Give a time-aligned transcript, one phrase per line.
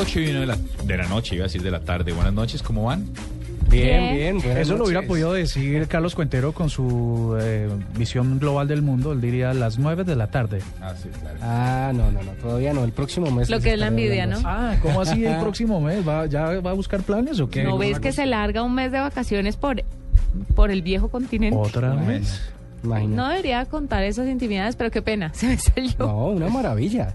[0.00, 2.12] 8 y 1 de la, de la noche, iba a decir de la tarde.
[2.12, 3.06] Buenas noches, ¿cómo van?
[3.68, 4.38] Bien, bien.
[4.38, 5.08] buenas Eso lo hubiera noches.
[5.08, 9.12] podido decir Carlos Cuentero con su eh, visión global del mundo.
[9.12, 10.60] Él diría las 9 de la tarde.
[10.80, 11.38] Ah, sí, claro.
[11.42, 12.82] Ah, no, no, no, todavía no.
[12.82, 13.48] El próximo mes.
[13.50, 14.38] Lo que es la envidia, ¿no?
[14.44, 16.06] Ah, ¿cómo así el próximo mes?
[16.06, 17.62] ¿Va, ¿Ya va a buscar planes o qué?
[17.62, 19.82] ¿No ves que se larga un mes de vacaciones por,
[20.56, 21.56] por el viejo continente?
[21.56, 22.06] ¿Otra vez?
[22.06, 22.40] mes.
[22.82, 23.16] Imagínate.
[23.16, 25.92] No debería contar esas intimidades, pero qué pena, se me salió.
[25.98, 27.14] No, una maravilla.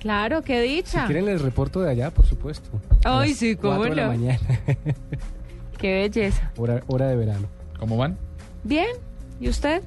[0.00, 1.06] Claro, qué Si dicha.
[1.06, 2.70] quieren les reporto de allá, por supuesto.
[3.04, 4.12] Ay, sí, cómo cuatro de la no.
[4.12, 4.38] mañana.
[5.78, 6.50] Qué belleza.
[6.56, 7.46] hora, hora de verano.
[7.78, 8.16] ¿Cómo van?
[8.64, 8.88] Bien,
[9.40, 9.82] ¿y usted?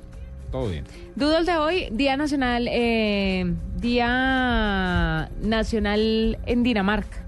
[0.51, 0.85] Todo bien.
[1.15, 7.25] Doodle de hoy, Día Nacional, eh, Día Nacional en Dinamarca.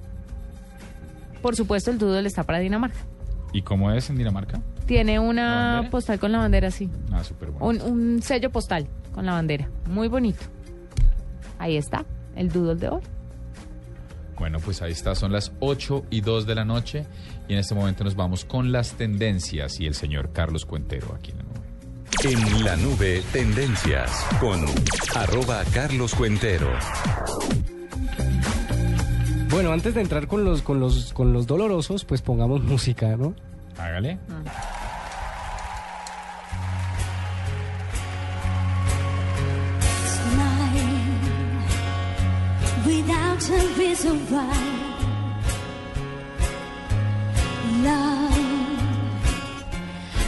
[1.41, 2.99] Por supuesto, el Doodle está para Dinamarca.
[3.51, 4.61] ¿Y cómo es en Dinamarca?
[4.85, 6.89] Tiene ¿La una postal con la bandera, sí.
[7.11, 7.83] Ah, súper bueno.
[7.85, 9.69] Un, un sello postal con la bandera.
[9.89, 10.43] Muy bonito.
[11.59, 12.03] Ahí está,
[12.35, 13.01] el Doodle de hoy.
[14.37, 17.05] Bueno, pues ahí está, son las 8 y 2 de la noche
[17.47, 21.31] y en este momento nos vamos con las tendencias y el señor Carlos Cuentero aquí
[21.31, 21.63] en la nube.
[22.23, 24.65] En la nube, tendencias con
[25.15, 26.69] arroba Carlos Cuentero.
[29.49, 33.35] Bueno, antes de entrar con los, con los, con los dolorosos, pues pongamos música, ¿no?
[33.77, 34.17] Hágale.
[34.27, 34.72] mine
[43.49, 44.57] without a reason why.
[47.83, 48.37] Love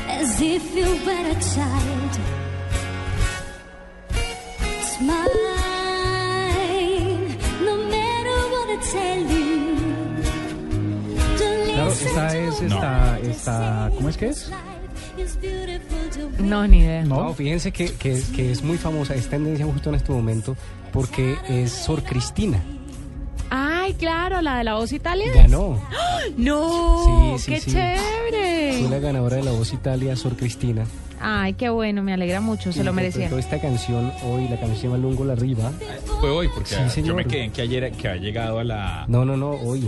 [0.08, 2.14] as if you were a child.
[4.82, 5.30] Smile
[7.64, 9.76] no matter what I tell you.
[11.38, 13.92] Don't Claro, esta es esta, esta.
[13.96, 14.52] ¿cómo es que es?
[16.40, 17.04] No, ni idea.
[17.06, 20.58] No, fíjense que, que, que es muy famosa, es tendencia justo en este momento,
[20.92, 22.62] porque es Sor Cristina.
[23.98, 25.32] Claro, la de la voz Italia.
[25.34, 25.80] Ganó.
[26.38, 27.72] No, Sí, sí, qué sí.
[27.72, 28.80] chévere.
[28.82, 30.86] Fue la ganadora de la voz Italia, Sor Cristina.
[31.22, 33.28] Ay, qué bueno, me alegra mucho, se lo merecía.
[33.38, 35.72] Esta canción hoy, la canción se llama Lungo la Riva.
[36.20, 39.06] Fue hoy, porque Sí, yo me quedé en que ayer que ha llegado a la...
[39.08, 39.88] No, no, no, hoy.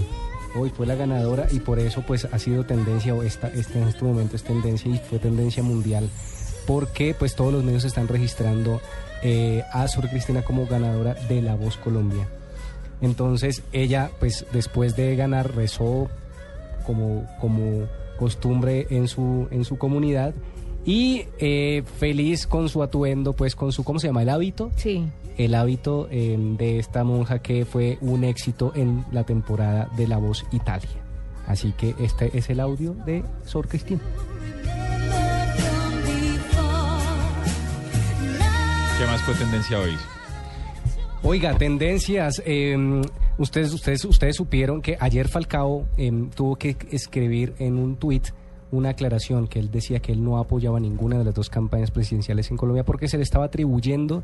[0.56, 3.88] Hoy fue la ganadora y por eso pues ha sido tendencia, o esta, esta en
[3.89, 6.09] este momento es tendencia y fue tendencia mundial.
[6.66, 8.81] Porque pues todos los medios están registrando
[9.22, 12.28] eh, a Sor Cristina como ganadora de La Voz Colombia.
[13.02, 16.09] Entonces ella pues después de ganar rezó
[16.85, 17.85] como, como
[18.18, 20.34] costumbre en su, en su comunidad
[20.85, 24.22] y eh, feliz con su atuendo, pues con su, ¿cómo se llama?
[24.22, 25.06] El hábito Sí.
[25.38, 30.18] el hábito eh, de esta monja que fue un éxito en la temporada de La
[30.18, 30.90] Voz Italia.
[31.46, 34.02] Así que este es el audio de Sor Cristina.
[38.97, 39.96] ¿Qué más fue tendencia hoy?
[41.29, 42.41] Oiga, tendencias.
[42.45, 43.01] eh,
[43.38, 48.29] ustedes, ustedes, ustedes supieron que ayer Falcao eh, tuvo que escribir en un tuit
[48.71, 52.49] una aclaración que él decía que él no apoyaba ninguna de las dos campañas presidenciales
[52.49, 54.23] en Colombia porque se le estaba atribuyendo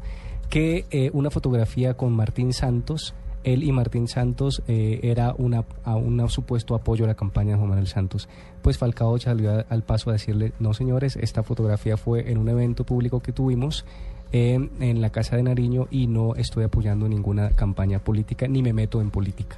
[0.50, 5.98] que eh, una fotografía con Martín Santos, él y Martín Santos eh, era una, a
[5.98, 8.30] un supuesto apoyo a la campaña de Juan Manuel Santos.
[8.62, 12.86] Pues Falcao salió al paso a decirle, no señores, esta fotografía fue en un evento
[12.86, 13.84] público que tuvimos
[14.34, 18.74] eh, en la Casa de Nariño y no estoy apoyando ninguna campaña política ni me
[18.74, 19.56] meto en política.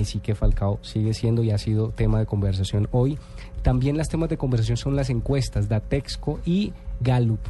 [0.00, 3.18] Así que Falcao sigue siendo y ha sido tema de conversación hoy.
[3.62, 7.40] También las temas de conversación son las encuestas, Datexco y Gallup.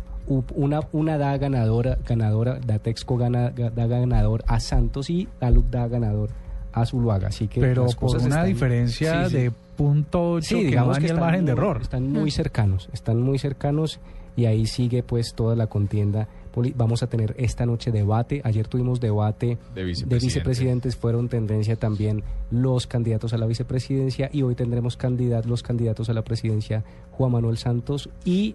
[0.54, 5.86] Una, una da ganadora, ganadora, Datexco gana, ga- da ganador a Santos y Gallup da
[5.88, 6.30] ganador
[6.72, 7.28] a Zuluaga.
[7.28, 9.36] Así que Pero por una están- diferencia Sí, sí.
[9.42, 11.80] de punto ocho Sí, que digamos que el margen de error.
[11.82, 14.00] Están muy cercanos, están muy cercanos
[14.36, 16.28] y ahí sigue pues toda la contienda.
[16.52, 18.40] Poli- Vamos a tener esta noche debate.
[18.44, 20.26] Ayer tuvimos debate De de vicepresidente.
[20.26, 20.96] vicepresidentes.
[20.96, 26.12] Fueron tendencia también los candidatos a la vicepresidencia y hoy tendremos candidat- los candidatos a
[26.12, 28.54] la presidencia Juan Manuel Santos y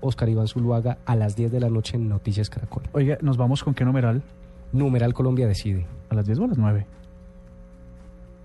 [0.00, 2.82] Oscar Iván Zuluaga a las 10 de la noche en Noticias Caracol.
[2.92, 4.22] Oiga, ¿nos vamos con qué numeral?
[4.72, 5.86] Numeral Colombia decide.
[6.10, 6.86] ¿A las 10 o a las 9?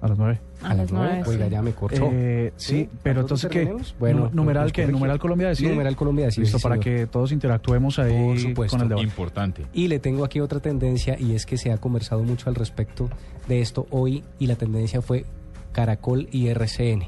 [0.04, 0.40] A las 9.
[0.64, 1.14] A las nueve.
[1.20, 1.30] nueve.
[1.30, 2.10] Oiga, ya me cortó.
[2.12, 3.96] Eh, sí, pero ¿Nosotros entonces qué?
[4.00, 5.70] Bueno, Nu- numeral que numeral Colombia decide.
[5.70, 6.44] Numeral Colombia decide.
[6.44, 8.78] Listo sí, para que todos interactuemos ahí Por supuesto.
[8.78, 9.08] con el debate.
[9.08, 9.66] Importante.
[9.74, 13.10] Y le tengo aquí otra tendencia y es que se ha conversado mucho al respecto
[13.48, 15.26] de esto hoy y la tendencia fue
[15.72, 17.08] Caracol y RCN.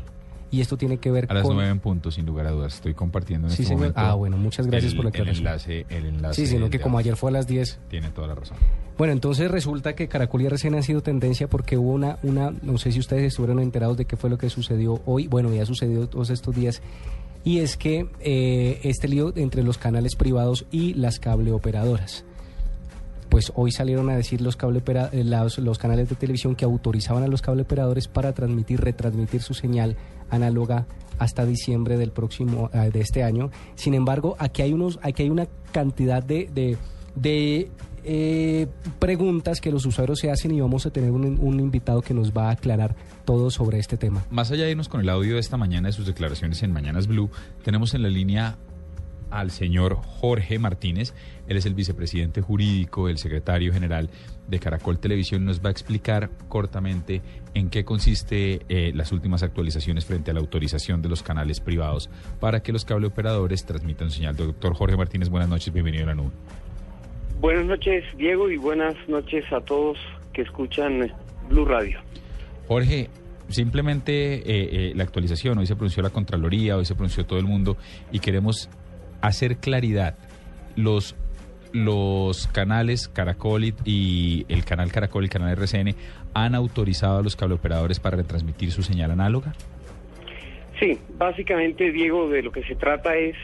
[0.56, 1.56] Y esto tiene que ver A las con...
[1.56, 2.75] nueve en punto, sin lugar a dudas.
[2.75, 3.80] Estoy compartiendo en Sí, este señor.
[3.80, 6.42] momento Ah, bueno, muchas gracias el- por la el enlace, el enlace.
[6.46, 7.80] Sí, sino que como ayer fue a las 10.
[7.90, 8.56] Tiene toda la razón.
[8.98, 12.78] Bueno, entonces resulta que Caracol y RCN han sido tendencia porque hubo una, una, no
[12.78, 16.07] sé si ustedes estuvieron enterados de qué fue lo que sucedió hoy, bueno, ya sucedió
[16.07, 16.81] todos estos días,
[17.44, 22.24] y es que eh, este lío entre los canales privados y las cableoperadoras.
[23.30, 24.81] Pues hoy salieron a decir los, cable
[25.12, 29.54] eh, los, los canales de televisión que autorizaban a los cableoperadores para transmitir, retransmitir su
[29.54, 29.98] señal
[30.30, 30.88] análoga
[31.19, 33.51] hasta diciembre del próximo ah, de este año.
[33.75, 36.77] Sin embargo, aquí hay unos, aquí hay una cantidad de, de,
[37.16, 37.69] de,
[38.04, 38.68] eh,
[39.00, 42.31] preguntas que los usuarios se hacen y vamos a tener un, un invitado que nos
[42.31, 42.95] va a aclarar
[43.25, 44.24] todo sobre este tema.
[44.30, 47.07] Más allá de irnos con el audio de esta mañana de sus declaraciones en Mañanas
[47.07, 47.31] Blue,
[47.63, 48.57] tenemos en la línea
[49.31, 51.13] al señor Jorge Martínez.
[51.48, 54.10] Él es el vicepresidente jurídico, el secretario general
[54.47, 55.45] de Caracol Televisión.
[55.45, 57.21] Nos va a explicar cortamente
[57.53, 62.09] en qué consiste eh, las últimas actualizaciones frente a la autorización de los canales privados
[62.39, 64.36] para que los cableoperadores transmitan señal.
[64.36, 66.31] Doctor Jorge Martínez, buenas noches, bienvenido a la nube.
[67.39, 69.97] Buenas noches, Diego, y buenas noches a todos
[70.33, 71.12] que escuchan
[71.50, 72.00] Blue Radio.
[72.68, 73.09] Jorge,
[73.50, 74.44] simplemente eh,
[74.89, 77.77] eh, la actualización, hoy se pronunció la Contraloría, hoy se pronunció todo el mundo
[78.12, 78.69] y queremos
[79.21, 80.18] hacer claridad.
[80.75, 81.15] Los,
[81.75, 85.94] los canales Caracol y, el canal Caracol y el canal RCN
[86.33, 89.54] han autorizado a los cableoperadores para retransmitir su señal análoga.
[90.80, 93.36] Sí, básicamente, Diego, de lo que se trata es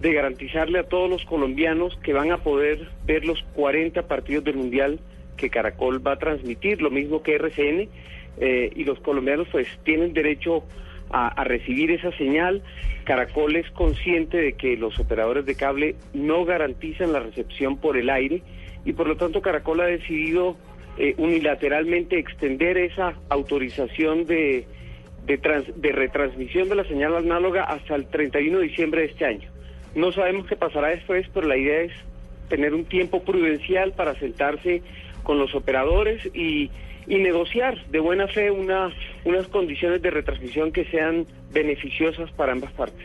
[0.00, 4.56] de garantizarle a todos los colombianos que van a poder ver los 40 partidos del
[4.56, 4.98] Mundial
[5.36, 7.88] que Caracol va a transmitir, lo mismo que RCN,
[8.38, 10.64] eh, y los colombianos pues tienen derecho
[11.10, 12.62] a recibir esa señal.
[13.04, 18.08] Caracol es consciente de que los operadores de cable no garantizan la recepción por el
[18.10, 18.42] aire
[18.84, 20.56] y por lo tanto Caracol ha decidido
[20.98, 24.66] eh, unilateralmente extender esa autorización de,
[25.26, 29.24] de, trans- de retransmisión de la señal análoga hasta el 31 de diciembre de este
[29.24, 29.48] año.
[29.94, 31.92] No sabemos qué pasará después, pero la idea es
[32.48, 34.82] tener un tiempo prudencial para sentarse
[35.22, 36.70] con los operadores y,
[37.10, 38.88] y negociar de buena fe una,
[39.24, 43.04] unas condiciones de retransmisión que sean beneficiosas para ambas partes.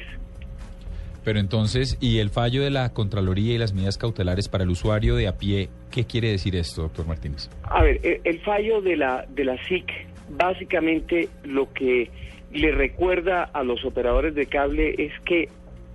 [1.24, 5.16] Pero entonces, ¿y el fallo de la Contraloría y las medidas cautelares para el usuario
[5.16, 5.70] de a pie?
[5.92, 7.50] ¿Qué quiere decir esto, doctor Martínez?
[7.64, 9.92] A ver, el, el fallo de la, de la SIC
[10.30, 12.12] básicamente lo que
[12.54, 15.50] le recuerda a los operadores de cable es que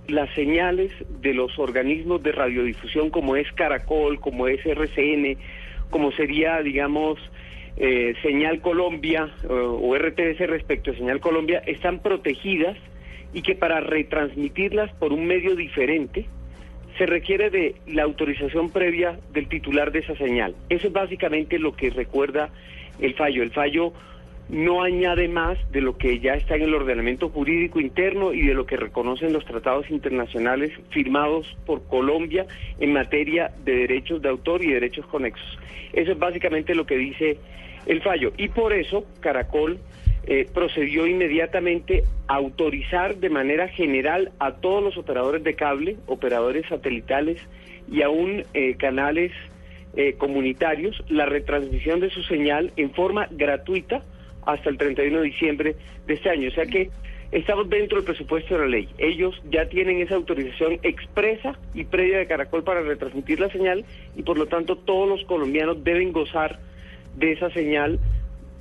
[0.07, 0.91] las señales
[1.21, 5.37] de los organismos de radiodifusión como es Caracol, como es RCN,
[5.89, 7.19] como sería, digamos,
[7.77, 12.77] eh, Señal Colombia eh, o RTS respecto a Señal Colombia, están protegidas
[13.33, 16.25] y que para retransmitirlas por un medio diferente
[16.97, 20.55] se requiere de la autorización previa del titular de esa señal.
[20.69, 22.49] Eso es básicamente lo que recuerda
[22.99, 23.43] el fallo.
[23.43, 23.93] El fallo
[24.51, 28.53] no añade más de lo que ya está en el ordenamiento jurídico interno y de
[28.53, 32.45] lo que reconocen los tratados internacionales firmados por Colombia
[32.77, 35.57] en materia de derechos de autor y derechos conexos.
[35.93, 37.37] Eso es básicamente lo que dice
[37.85, 38.33] el fallo.
[38.37, 39.79] Y por eso Caracol
[40.25, 46.67] eh, procedió inmediatamente a autorizar de manera general a todos los operadores de cable, operadores
[46.67, 47.41] satelitales
[47.89, 49.31] y aún eh, canales
[49.95, 54.01] eh, comunitarios la retransmisión de su señal en forma gratuita
[54.45, 55.75] hasta el 31 de diciembre
[56.07, 56.49] de este año.
[56.49, 56.89] O sea que
[57.31, 58.89] estamos dentro del presupuesto de la ley.
[58.97, 64.23] Ellos ya tienen esa autorización expresa y previa de Caracol para retransmitir la señal y
[64.23, 66.59] por lo tanto todos los colombianos deben gozar
[67.15, 67.99] de esa señal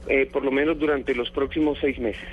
[0.08, 2.28] eh, por lo menos durante los próximos seis meses.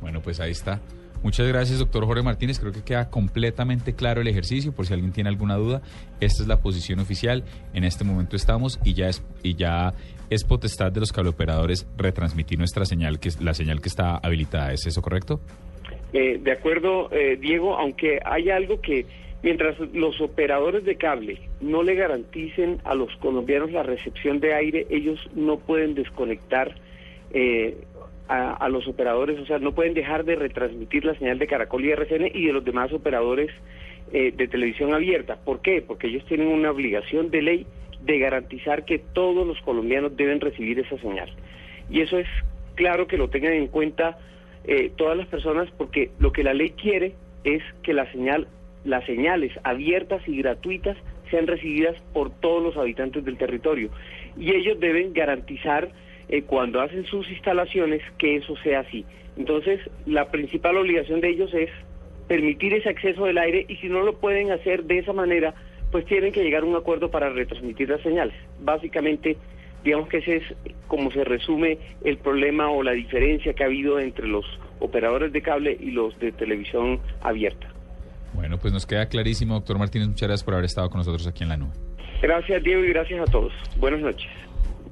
[0.00, 0.80] Bueno, pues ahí está.
[1.24, 2.60] Muchas gracias, doctor Jorge Martínez.
[2.60, 4.72] Creo que queda completamente claro el ejercicio.
[4.72, 5.80] Por si alguien tiene alguna duda,
[6.20, 7.44] esta es la posición oficial.
[7.72, 9.94] En este momento estamos y ya es y ya
[10.28, 14.74] es potestad de los cableoperadores retransmitir nuestra señal, que es la señal que está habilitada.
[14.74, 15.40] ¿Es eso correcto?
[16.12, 19.06] Eh, de acuerdo, eh, Diego, aunque hay algo que
[19.42, 24.86] mientras los operadores de cable no le garanticen a los colombianos la recepción de aire,
[24.90, 26.74] ellos no pueden desconectar
[27.32, 27.78] eh,
[28.28, 31.84] a, a los operadores, o sea, no pueden dejar de retransmitir la señal de Caracol
[31.84, 33.50] y RCN y de los demás operadores
[34.12, 35.38] eh, de televisión abierta.
[35.44, 35.82] ¿Por qué?
[35.82, 37.66] Porque ellos tienen una obligación de ley
[38.02, 41.30] de garantizar que todos los colombianos deben recibir esa señal.
[41.90, 42.28] Y eso es
[42.76, 44.18] claro que lo tengan en cuenta
[44.66, 47.14] eh, todas las personas porque lo que la ley quiere
[47.44, 48.46] es que la señal,
[48.84, 50.96] las señales abiertas y gratuitas
[51.30, 53.90] sean recibidas por todos los habitantes del territorio.
[54.36, 55.90] Y ellos deben garantizar
[56.28, 59.04] eh, cuando hacen sus instalaciones que eso sea así.
[59.36, 61.70] Entonces, la principal obligación de ellos es
[62.28, 65.54] permitir ese acceso del aire y si no lo pueden hacer de esa manera,
[65.90, 68.34] pues tienen que llegar a un acuerdo para retransmitir las señales.
[68.60, 69.36] Básicamente,
[69.84, 70.44] Digamos que ese es
[70.88, 74.46] como se resume el problema o la diferencia que ha habido entre los
[74.80, 77.68] operadores de cable y los de televisión abierta.
[78.32, 80.08] Bueno, pues nos queda clarísimo, doctor Martínez.
[80.08, 81.72] Muchas gracias por haber estado con nosotros aquí en la nube.
[82.22, 83.52] Gracias, Diego, y gracias a todos.
[83.76, 84.30] Buenas noches.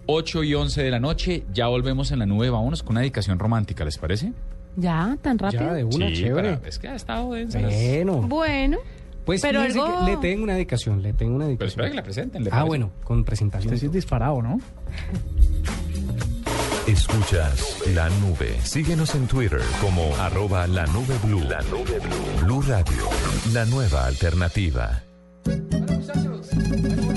[0.07, 2.51] 8 y 11 de la noche, ya volvemos en la nube.
[2.51, 4.33] Vámonos con una dedicación romántica, ¿les parece?
[4.77, 5.63] Ya, tan rápido.
[5.67, 6.57] Ya, de una, Sí, chévere.
[6.57, 7.61] para- es que ha estado densa.
[7.61, 8.79] Bueno, Bueno,
[9.25, 11.69] pues pero fíjese algo- que le tengo una dedicación, le tengo una Pero dedicación.
[11.71, 12.43] espera que la presenten.
[12.45, 12.69] ¿le ah, parece?
[12.69, 13.69] bueno, con presentación.
[13.75, 14.59] Usted sí es disparado, ¿no?
[16.87, 18.57] Escuchas la nube.
[18.65, 21.41] Síguenos en Twitter como arroba la nube blue.
[21.49, 22.45] La nube blue.
[22.45, 23.09] Blue Radio,
[23.53, 25.03] la nueva alternativa.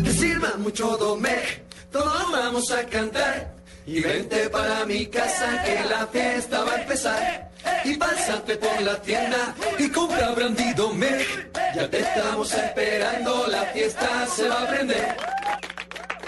[0.04, 1.63] Que sirva mucho Domec,
[1.95, 3.55] todos vamos a cantar.
[3.87, 7.51] Y vente para mi casa que la fiesta va a empezar.
[7.85, 11.51] Y pásate por la tienda y compra brandy Domec.
[11.75, 15.15] Ya te estamos esperando, la fiesta se va a prender.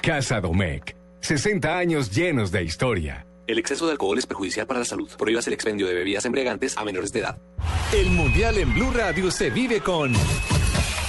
[0.01, 0.95] Casa Domecq.
[1.19, 3.25] 60 años llenos de historia.
[3.47, 5.09] El exceso de alcohol es perjudicial para la salud.
[5.17, 7.38] Prohíbas el expendio de bebidas embriagantes a menores de edad.
[7.93, 10.13] El Mundial en Blue Radio se vive con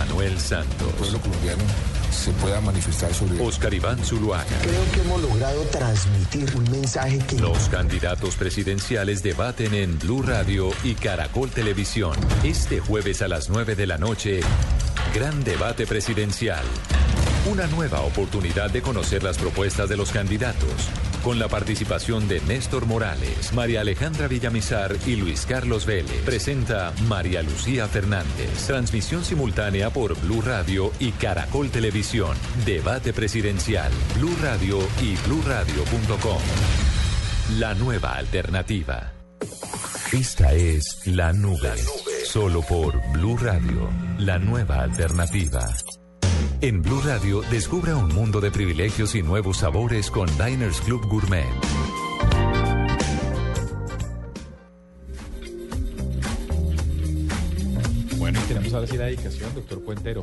[0.00, 0.88] Manuel Santos.
[0.88, 1.62] El pueblo colombiano
[2.10, 3.38] se pueda manifestar sobre.
[3.38, 4.46] Oscar Iván Zuluaga.
[4.62, 7.38] Creo que hemos logrado transmitir un mensaje que...
[7.38, 12.14] Los candidatos presidenciales debaten en Blue Radio y Caracol Televisión.
[12.42, 14.40] Este jueves a las 9 de la noche,
[15.14, 16.64] gran debate presidencial.
[17.46, 20.90] Una nueva oportunidad de conocer las propuestas de los candidatos.
[21.24, 26.22] Con la participación de Néstor Morales, María Alejandra Villamizar y Luis Carlos Vélez.
[26.24, 28.66] Presenta María Lucía Fernández.
[28.66, 32.36] Transmisión simultánea por Blue Radio y Caracol Televisión.
[32.66, 33.90] Debate presidencial.
[34.16, 36.42] Blue Radio y bluradio.com.
[37.58, 39.12] La nueva alternativa.
[40.12, 41.72] Esta es La Nube.
[42.24, 43.88] Solo por Blue Radio.
[44.18, 45.66] La nueva alternativa.
[46.62, 51.46] En Blue Radio, descubra un mundo de privilegios y nuevos sabores con Diners Club Gourmet.
[58.18, 60.22] Bueno, y tenemos ahora sí la dedicación, doctor Cuentero.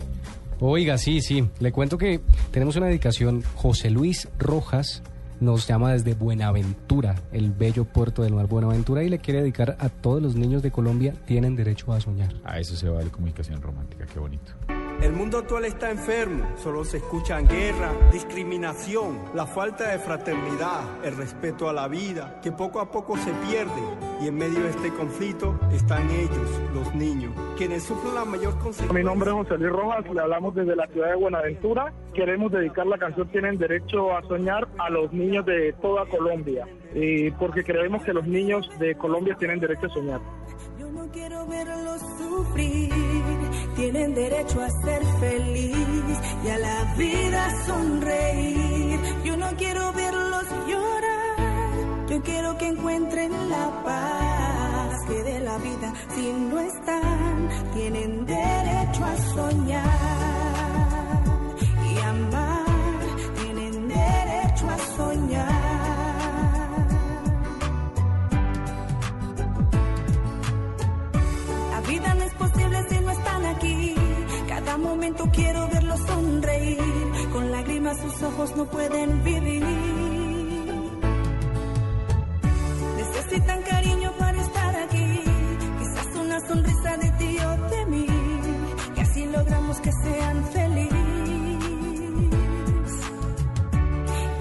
[0.60, 1.50] Oiga, sí, sí.
[1.60, 3.41] Le cuento que tenemos una dedicación.
[3.56, 5.01] José Luis Rojas
[5.39, 9.89] nos llama desde Buenaventura, el bello puerto del mar Buenaventura, y le quiere dedicar a
[9.89, 12.36] todos los niños de Colombia tienen derecho a soñar.
[12.44, 14.53] A eso se vale comunicación romántica, qué bonito.
[15.01, 21.15] El mundo actual está enfermo, solo se escuchan guerra, discriminación, la falta de fraternidad, el
[21.15, 23.81] respeto a la vida, que poco a poco se pierde.
[24.19, 28.97] Y en medio de este conflicto están ellos, los niños, quienes sufren la mayor consecuencia.
[28.97, 31.93] Mi nombre es José Luis Rojas, le hablamos desde la ciudad de Buenaventura.
[32.15, 37.29] Queremos dedicar la canción Tienen Derecho a Soñar a los niños de toda Colombia, y
[37.31, 40.21] porque creemos que los niños de Colombia tienen derecho a soñar.
[40.97, 42.91] No quiero verlos sufrir,
[43.75, 48.99] tienen derecho a ser feliz y a la vida sonreír.
[49.23, 55.93] Yo no quiero verlos llorar, yo quiero que encuentren la paz que de la vida
[56.15, 60.37] si no están, tienen derecho a soñar
[75.15, 76.77] quiero verlos sonreír.
[77.31, 79.63] Con lágrimas sus ojos no pueden vivir.
[82.97, 85.23] Necesitan cariño para estar aquí.
[85.79, 88.07] Quizás una sonrisa de ti o de mí.
[88.95, 90.97] Que así logramos que sean felices.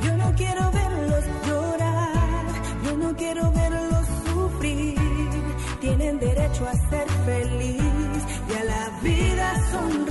[0.04, 2.44] Yo no quiero verlos llorar.
[2.84, 4.96] Yo no quiero verlos sufrir.
[5.80, 7.86] Tienen derecho a ser felices.
[9.70, 10.05] soñar.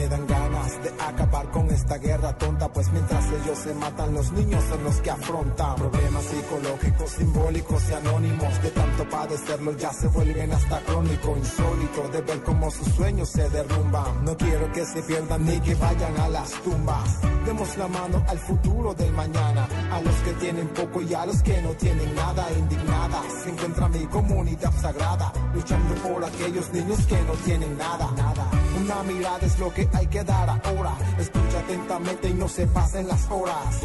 [0.00, 4.32] Me dan ganas de acabar con esta guerra tonta, pues mientras ellos se matan, los
[4.32, 8.62] niños son los que afrontan problemas psicológicos, simbólicos y anónimos.
[8.62, 13.48] De tanto padecerlo ya se vuelven hasta crónico, insólito de ver cómo sus sueños se
[13.50, 14.24] derrumban.
[14.24, 17.20] No quiero que se pierdan ni que vayan a las tumbas.
[17.44, 21.42] Demos la mano al futuro del mañana, a los que tienen poco y a los
[21.42, 23.24] que no tienen nada, indignadas.
[23.42, 28.50] Se encuentra mi comunidad sagrada, luchando por aquellos niños que no tienen nada, nada.
[28.80, 30.92] Una mirada es lo que hay que dar ahora.
[31.18, 33.80] Escucha atentamente y no se pasen las horas.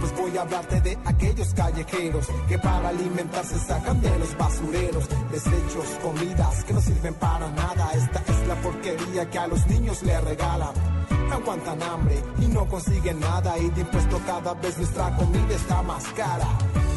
[0.00, 5.86] Pues voy a hablarte de aquellos callejeros que para alimentarse sacan de los basureros desechos,
[6.02, 7.90] comidas que no sirven para nada.
[7.94, 10.93] Esta es la porquería que a los niños le regalan.
[11.34, 16.04] Aguantan hambre y no consiguen nada y de impuesto cada vez nuestra comida está más
[16.16, 16.46] cara.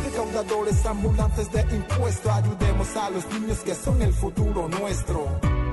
[0.05, 5.25] Recaudadores ambulantes de impuesto, ayudemos a los niños que son el futuro nuestro.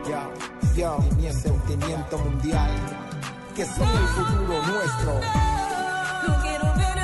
[0.08, 0.30] Ya,
[0.74, 2.70] ya, mi sentimiento mundial,
[3.54, 5.20] que son el futuro nuestro.
[6.26, 7.03] No quiero verlos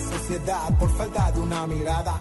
[0.00, 2.20] sociedad por falta de una mirada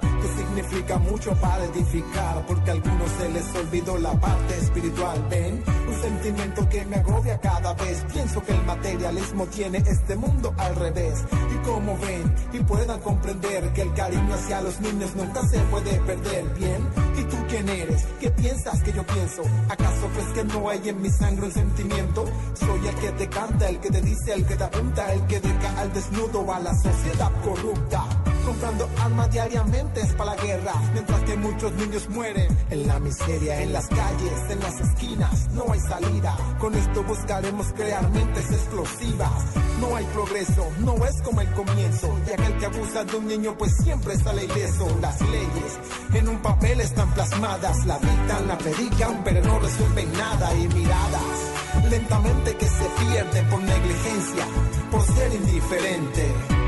[0.50, 2.46] significa mucho para edificar?
[2.48, 5.26] Porque a algunos se les olvidó la parte espiritual.
[5.30, 8.04] Ven, un sentimiento que me agobia cada vez.
[8.12, 11.24] Pienso que el materialismo tiene este mundo al revés.
[11.54, 16.00] Y como ven y puedan comprender que el cariño hacia los niños nunca se puede
[16.02, 16.46] perder.
[16.58, 18.06] Bien, ¿y tú quién eres?
[18.20, 19.44] ¿Qué piensas que yo pienso?
[19.70, 22.26] ¿Acaso crees que no hay en mi sangre un sentimiento?
[22.54, 25.40] Soy el que te canta, el que te dice, el que te apunta, el que
[25.40, 28.06] deja al desnudo a la sociedad corrupta.
[28.50, 33.62] Comprando armas diariamente es para la guerra, mientras que muchos niños mueren en la miseria,
[33.62, 35.50] en las calles, en las esquinas.
[35.52, 36.36] No hay salida.
[36.60, 39.44] Con esto buscaremos crear mentes explosivas.
[39.80, 42.18] No hay progreso, no es como el comienzo.
[42.28, 44.98] Y aquel que abusa de un niño, pues siempre sale ileso.
[45.00, 45.80] Las leyes
[46.16, 50.56] en un papel están plasmadas, la dictan, la predican, pero no resuelven nada.
[50.56, 54.48] Y miradas lentamente que se pierden por negligencia,
[54.90, 56.59] por ser indiferente.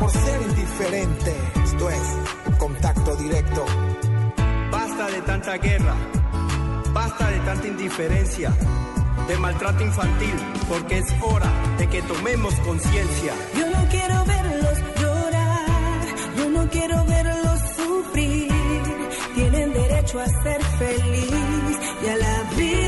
[0.00, 3.66] Por ser indiferente, esto es contacto directo.
[4.70, 5.94] Basta de tanta guerra,
[6.94, 8.50] basta de tanta indiferencia,
[9.28, 10.34] de maltrato infantil,
[10.70, 13.34] porque es hora de que tomemos conciencia.
[13.54, 16.00] Yo no quiero verlos llorar,
[16.38, 18.50] yo no quiero verlos sufrir.
[19.34, 22.79] Tienen derecho a ser feliz y a la vida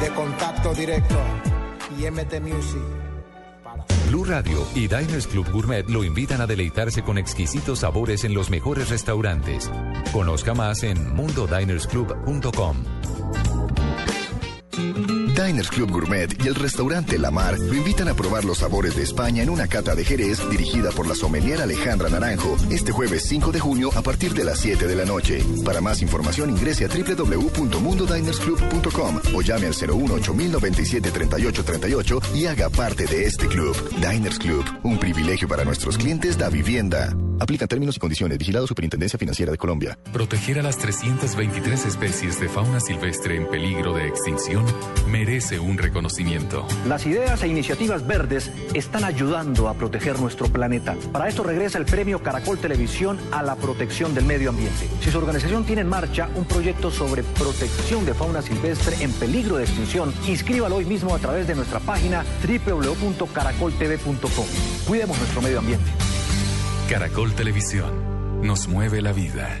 [0.00, 1.16] de contacto directo
[1.98, 2.80] y MT Music.
[4.08, 8.48] Blue Radio y Diners Club Gourmet lo invitan a deleitarse con exquisitos sabores en los
[8.48, 9.70] mejores restaurantes.
[10.12, 12.97] Conozca más en mundodinersclub.com.
[15.38, 19.04] Diners Club Gourmet y el restaurante La Mar lo invitan a probar los sabores de
[19.04, 23.52] España en una cata de Jerez dirigida por la sommelier Alejandra Naranjo este jueves 5
[23.52, 25.44] de junio a partir de las 7 de la noche.
[25.64, 33.06] Para más información ingrese a www.mundodinersclub.com o llame al 018 097 3838 y haga parte
[33.06, 33.76] de este club.
[34.00, 37.14] Diners Club, un privilegio para nuestros clientes da vivienda.
[37.40, 38.38] Aplica términos y condiciones.
[38.38, 39.98] Vigilado Superintendencia Financiera de Colombia.
[40.12, 44.64] Proteger a las 323 especies de fauna silvestre en peligro de extinción
[45.60, 46.66] un reconocimiento.
[46.86, 50.96] Las ideas e iniciativas verdes están ayudando a proteger nuestro planeta.
[51.12, 54.88] Para esto regresa el premio Caracol Televisión a la protección del medio ambiente.
[55.02, 59.58] Si su organización tiene en marcha un proyecto sobre protección de fauna silvestre en peligro
[59.58, 64.46] de extinción, inscríbalo hoy mismo a través de nuestra página www.caracoltv.com.
[64.86, 65.90] Cuidemos nuestro medio ambiente.
[66.88, 69.60] Caracol Televisión nos mueve la vida.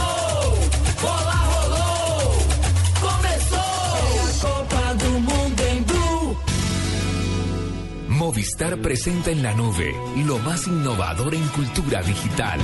[8.41, 9.93] Movistar presenta en la nube
[10.25, 12.59] lo más innovador en cultura digital.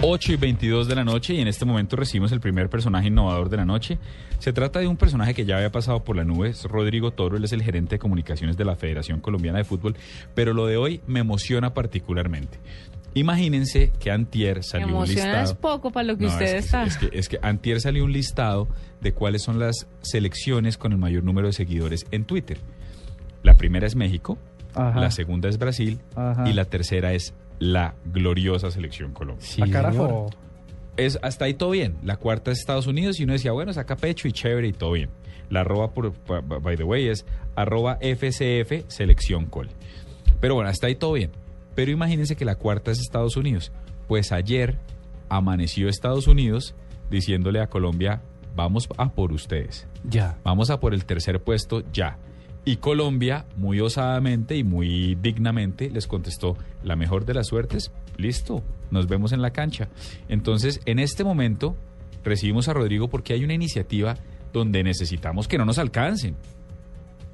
[0.00, 3.48] Ocho y 22 de la noche y en este momento recibimos el primer personaje innovador
[3.48, 3.98] de la noche.
[4.38, 7.42] Se trata de un personaje que ya había pasado por la nube, Rodrigo Toro, él
[7.42, 9.96] es el gerente de comunicaciones de la Federación Colombiana de Fútbol,
[10.36, 12.60] pero lo de hoy me emociona particularmente.
[13.14, 15.60] Imagínense que Antier Me salió un emociona es listado.
[15.60, 16.84] poco para lo que No, usted es que- está.
[16.84, 18.68] Es que, es que Antier salió un listado
[19.00, 22.58] de cuáles son las selecciones con el mayor número de seguidores en Twitter.
[23.42, 24.36] La primera es México,
[24.74, 24.98] Ajá.
[25.00, 26.48] la segunda es Brasil Ajá.
[26.48, 29.46] y la tercera es la gloriosa selección Colombia.
[29.62, 30.30] ¿A carajo?
[30.96, 31.96] Es, hasta ahí todo bien.
[32.02, 34.92] La cuarta es Estados Unidos y uno decía, bueno, saca pecho y chévere y todo
[34.92, 35.10] bien.
[35.50, 36.12] La arroba, por,
[36.62, 39.68] by the way, es arroba FCF selección col.
[40.40, 41.30] Pero bueno, hasta ahí todo bien.
[41.74, 43.72] Pero imagínense que la cuarta es Estados Unidos.
[44.08, 44.78] Pues ayer
[45.28, 46.74] amaneció Estados Unidos
[47.10, 48.22] diciéndole a Colombia,
[48.54, 49.86] vamos a por ustedes.
[50.08, 50.38] Ya.
[50.44, 52.18] Vamos a por el tercer puesto ya.
[52.64, 58.62] Y Colombia, muy osadamente y muy dignamente, les contestó, la mejor de las suertes, listo,
[58.90, 59.88] nos vemos en la cancha.
[60.28, 61.76] Entonces, en este momento,
[62.22, 64.16] recibimos a Rodrigo porque hay una iniciativa
[64.52, 66.36] donde necesitamos que no nos alcancen.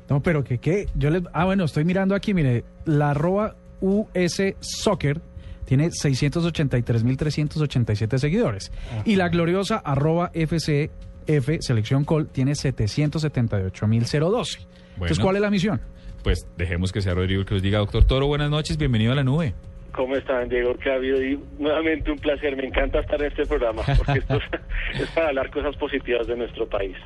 [0.09, 0.89] No, pero que qué.
[0.97, 5.21] Yo les, ah, bueno, estoy mirando aquí, mire, la arroba US Soccer
[5.65, 8.73] tiene 683.387 seguidores.
[9.05, 14.13] Y la gloriosa arroba FCF Selección Col tiene 778.012.
[14.13, 14.67] Entonces,
[14.97, 15.15] Bueno.
[15.23, 15.81] ¿cuál es la misión?
[16.23, 19.15] Pues dejemos que sea Rodrigo el que nos diga, doctor Toro, buenas noches, bienvenido a
[19.15, 19.55] la nube.
[19.95, 20.75] ¿Cómo están, Diego?
[20.77, 21.21] ¿Qué ha habido?
[21.21, 22.57] Y nuevamente un placer.
[22.57, 24.43] Me encanta estar en este programa porque esto es,
[25.03, 26.97] es para hablar cosas positivas de nuestro país.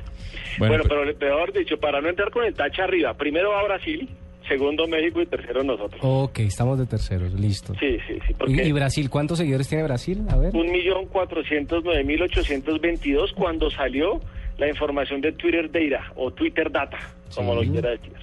[0.59, 3.63] Bueno, Bueno, pero lo peor dicho, para no entrar con el tacha arriba, primero va
[3.63, 4.07] Brasil,
[4.47, 5.99] segundo México y tercero nosotros.
[6.03, 7.73] Ok, estamos de terceros, listo.
[7.79, 8.31] Sí, sí, sí.
[8.31, 9.09] ¿Y, Porque y Brasil?
[9.09, 10.23] ¿Cuántos seguidores tiene Brasil?
[10.29, 10.55] A ver.
[10.55, 14.19] un millón cuatrocientos nueve mil ochocientos veintidós cuando salió
[14.57, 16.97] la información de Twitter Data o Twitter Data,
[17.35, 17.65] como Sí.
[17.65, 18.13] lo quiera decir.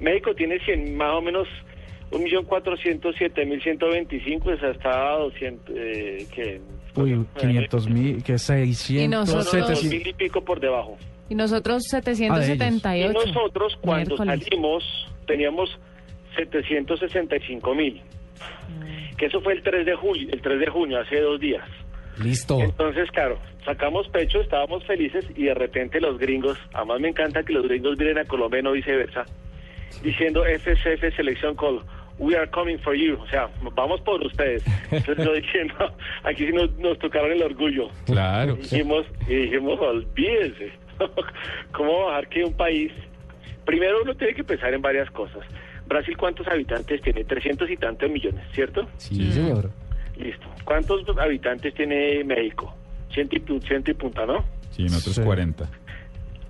[0.00, 1.46] México tiene 100, más o menos
[2.10, 6.60] un millón cuatrocientos siete mil ciento veinticinco, o sea, está a 200, eh, que
[6.94, 9.84] Uy, 500 mil, que 600, Y nosotros- 700.
[9.84, 10.98] mil y pico por debajo.
[11.30, 13.12] Y nosotros Y 778.
[13.26, 14.44] nosotros cuando Miércoles.
[14.44, 15.78] salimos teníamos
[16.36, 18.02] 765 mil.
[19.16, 21.64] Que eso fue el 3 de julio, el 3 de junio, hace dos días.
[22.22, 22.60] Listo.
[22.60, 27.52] Entonces, claro, sacamos pecho, estábamos felices y de repente los gringos, además me encanta que
[27.52, 29.24] los gringos vienen a Colombia y no viceversa,
[30.02, 31.80] diciendo FCF Selección Call,
[32.18, 34.62] we are coming for you, o sea, vamos por ustedes.
[34.90, 35.74] Entonces yo diciendo,
[36.24, 37.88] aquí sí nos, nos tocaron el orgullo.
[38.06, 38.54] Claro.
[38.54, 40.72] Y dijimos, y dijimos, olvídense,
[41.72, 42.92] ¿cómo bajar que un país?
[43.64, 45.46] Primero uno tiene que pensar en varias cosas.
[45.86, 47.24] Brasil, ¿cuántos habitantes tiene?
[47.24, 48.88] 300 y tantos millones, ¿cierto?
[48.96, 49.70] Sí, señor.
[50.16, 50.46] Listo.
[50.64, 52.74] ¿Cuántos habitantes tiene México?
[53.12, 54.44] Ciento y, ciento y punta, ¿no?
[54.70, 55.68] Sí, nosotros 40.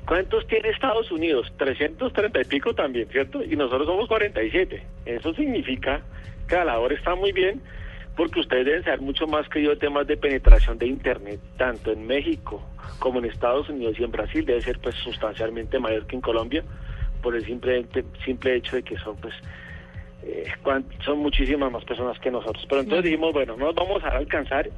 [0.07, 1.53] ¿Cuántos tiene Estados Unidos?
[1.57, 3.42] 330 y pico también, ¿cierto?
[3.42, 4.83] Y nosotros somos 47.
[5.07, 6.03] Eso significa
[6.48, 7.61] que la labor está muy bien
[8.16, 11.92] porque ustedes deben saber mucho más que yo de temas de penetración de Internet, tanto
[11.92, 12.62] en México
[12.98, 14.44] como en Estados Unidos y en Brasil.
[14.44, 16.64] Debe ser pues sustancialmente mayor que en Colombia
[17.23, 17.87] por el simple,
[18.25, 19.35] simple hecho de que son pues
[20.25, 20.45] eh,
[21.05, 22.65] son muchísimas más personas que nosotros.
[22.69, 24.69] Pero entonces dijimos, bueno, no nos vamos a alcanzar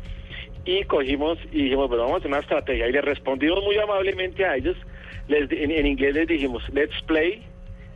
[0.64, 4.44] y cogimos y dijimos, bueno, vamos a hacer una estrategia y le respondimos muy amablemente
[4.44, 4.76] a ellos.
[5.28, 7.42] Les, en, en inglés les dijimos, let's play,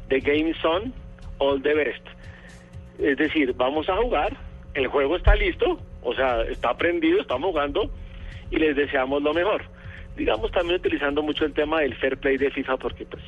[0.09, 0.93] the game is on,
[1.39, 2.07] all the best.
[2.99, 4.37] Es decir, vamos a jugar,
[4.75, 7.91] el juego está listo, o sea, está aprendido, estamos jugando
[8.51, 9.63] y les deseamos lo mejor.
[10.17, 13.23] Digamos también utilizando mucho el tema del fair play de FIFA porque pues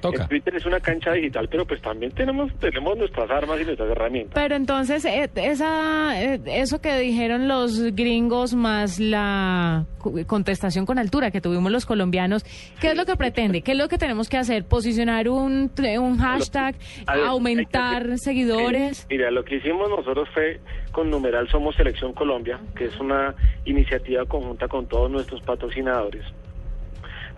[0.00, 0.22] Toca.
[0.22, 3.90] El Twitter es una cancha digital, pero pues también tenemos tenemos nuestras armas y nuestras
[3.90, 4.34] herramientas.
[4.34, 9.86] Pero entonces, eh, esa, eh, eso que dijeron los gringos más la
[10.26, 12.44] contestación con altura que tuvimos los colombianos,
[12.80, 13.62] ¿qué es lo que pretende?
[13.62, 14.64] ¿Qué es lo que tenemos que hacer?
[14.64, 16.76] ¿Posicionar un, tre- un hashtag?
[17.06, 19.06] Ver, ¿Aumentar seguidores?
[19.10, 20.60] Mira, lo que hicimos nosotros fue
[20.92, 26.24] con numeral Somos Selección Colombia, que es una iniciativa conjunta con todos nuestros patrocinadores.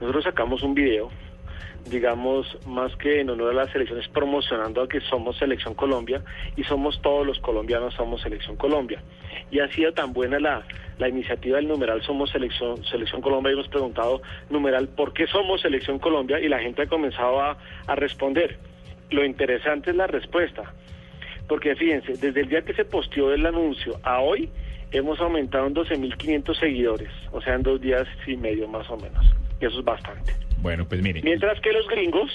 [0.00, 1.08] Nosotros sacamos un video,
[1.88, 6.22] digamos, más que en honor a las elecciones, promocionando a que somos Selección Colombia
[6.56, 9.02] y somos todos los colombianos, somos Selección Colombia.
[9.50, 10.66] Y ha sido tan buena la,
[10.98, 15.60] la iniciativa del numeral Somos Selección, Selección Colombia y hemos preguntado, numeral, ¿por qué somos
[15.60, 16.40] Selección Colombia?
[16.40, 18.58] Y la gente ha comenzado a, a responder.
[19.10, 20.74] Lo interesante es la respuesta.
[21.48, 24.50] Porque fíjense, desde el día que se posteó el anuncio a hoy,
[24.92, 29.24] hemos aumentado en 12.500 seguidores, o sea, en dos días y medio más o menos.
[29.60, 30.47] Y eso es bastante.
[30.60, 31.22] Bueno, pues mire.
[31.22, 32.30] Mientras que los gringos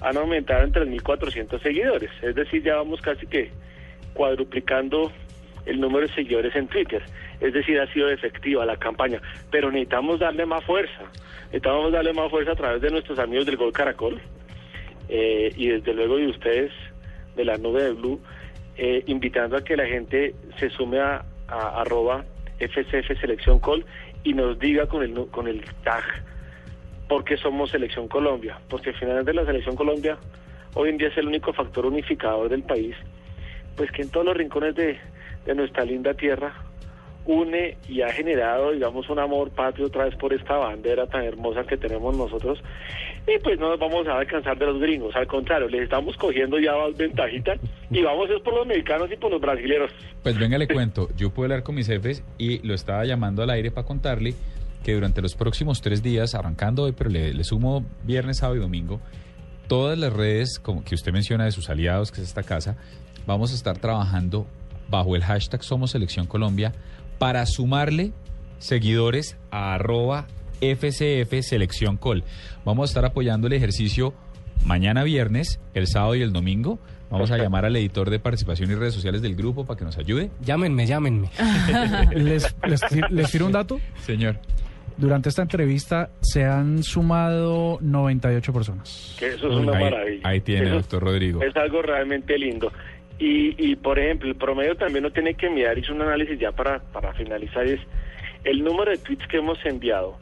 [0.00, 3.50] han aumentado en 3.400 seguidores, es decir, ya vamos casi que
[4.14, 5.12] cuadruplicando
[5.66, 7.02] el número de seguidores en Twitter.
[7.40, 11.02] Es decir, ha sido efectiva la campaña, pero necesitamos darle más fuerza.
[11.46, 14.20] Necesitamos darle más fuerza a través de nuestros amigos del Gol Caracol
[15.08, 16.72] eh, y desde luego de ustedes
[17.36, 18.20] de la nube de Blue,
[18.76, 22.24] eh, invitando a que la gente se sume a, a arroba
[22.58, 23.84] FCF Selección Col
[24.22, 26.04] y nos diga con el, con el tag
[27.10, 30.16] por qué somos Selección Colombia, porque al final de la Selección Colombia
[30.74, 32.94] hoy en día es el único factor unificador del país,
[33.76, 34.96] pues que en todos los rincones de,
[35.44, 36.54] de nuestra linda tierra
[37.26, 41.64] une y ha generado, digamos, un amor patrio otra vez por esta bandera tan hermosa
[41.64, 42.62] que tenemos nosotros.
[43.26, 46.60] Y pues no nos vamos a alcanzar de los gringos, al contrario, les estamos cogiendo
[46.60, 47.58] ya ventajitas
[47.90, 49.90] y vamos es por los mexicanos y por los brasileños.
[50.22, 51.08] Pues venga, le cuento.
[51.16, 54.34] Yo pude hablar con mis jefes y lo estaba llamando al aire para contarle
[54.82, 58.60] que durante los próximos tres días, arrancando hoy, pero le, le sumo viernes, sábado y
[58.60, 59.00] domingo,
[59.68, 62.76] todas las redes como que usted menciona de sus aliados, que es esta casa,
[63.26, 64.46] vamos a estar trabajando
[64.88, 66.72] bajo el hashtag Somos Selección Colombia
[67.18, 68.12] para sumarle
[68.58, 70.26] seguidores a arroba
[70.60, 72.24] FCF Selección Col.
[72.64, 74.14] Vamos a estar apoyando el ejercicio
[74.64, 76.78] mañana viernes, el sábado y el domingo.
[77.10, 79.98] Vamos a llamar al editor de participación y redes sociales del grupo para que nos
[79.98, 80.30] ayude.
[80.44, 81.30] Llámenme, llámenme.
[82.14, 83.80] ¿Les, les, les tiro un dato?
[84.04, 84.38] Señor.
[85.00, 89.16] Durante esta entrevista se han sumado 98 personas.
[89.18, 90.20] Que eso es una Ahí- maravilla.
[90.28, 91.42] ahí tiene, Eso doctor Rodrigo.
[91.42, 92.70] Es algo realmente lindo.
[93.18, 96.52] Y, y, por ejemplo, el promedio también lo tiene que mirar, hizo un análisis ya
[96.52, 97.80] para, para finalizar, es
[98.44, 100.16] el número de tweets que hemos enviado.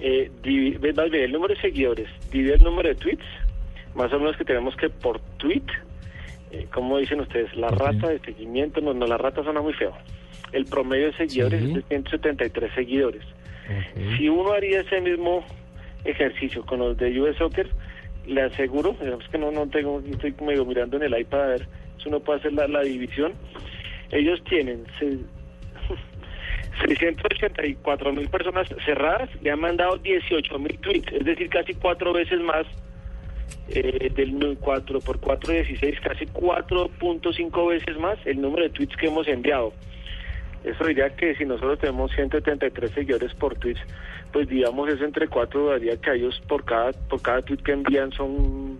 [0.00, 3.24] Eh, divi- ve- más bien, el número de seguidores, divide el número de tweets,
[3.94, 5.62] más o menos que tenemos que por tweet,
[6.50, 9.92] eh, como dicen ustedes, la rata de seguimiento, no, no, la rata suena muy feo.
[10.50, 11.68] El promedio de seguidores Sí.
[11.68, 13.22] es de 173 seguidores.
[14.16, 15.44] Si uno haría ese mismo
[16.04, 17.68] ejercicio con los de US Soccer,
[18.26, 21.66] le aseguro, es que no, no tengo, estoy medio mirando en el iPad a ver
[22.02, 23.32] si uno puede hacer la, la división.
[24.10, 25.18] Ellos tienen se-
[26.86, 32.40] 684 mil personas cerradas, le han mandado 18 mil tweets, es decir, casi cuatro veces
[32.40, 32.66] más
[33.68, 39.06] eh, del 4 por 4, 16, casi 4.5 veces más el número de tweets que
[39.06, 39.72] hemos enviado.
[40.64, 43.80] Eso diría que si nosotros tenemos 173 seguidores por tweets,
[44.32, 48.12] pues digamos eso entre cuatro daría que ellos por cada por cada tweet que envían
[48.12, 48.78] son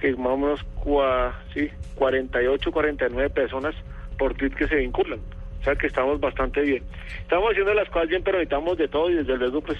[0.00, 3.74] que más o menos cua- sí, 48, 49 personas
[4.18, 5.20] por tweet que se vinculan.
[5.62, 6.82] O sea que estamos bastante bien.
[7.20, 9.78] Estamos haciendo las cosas bien, pero necesitamos de todo y desde luego pues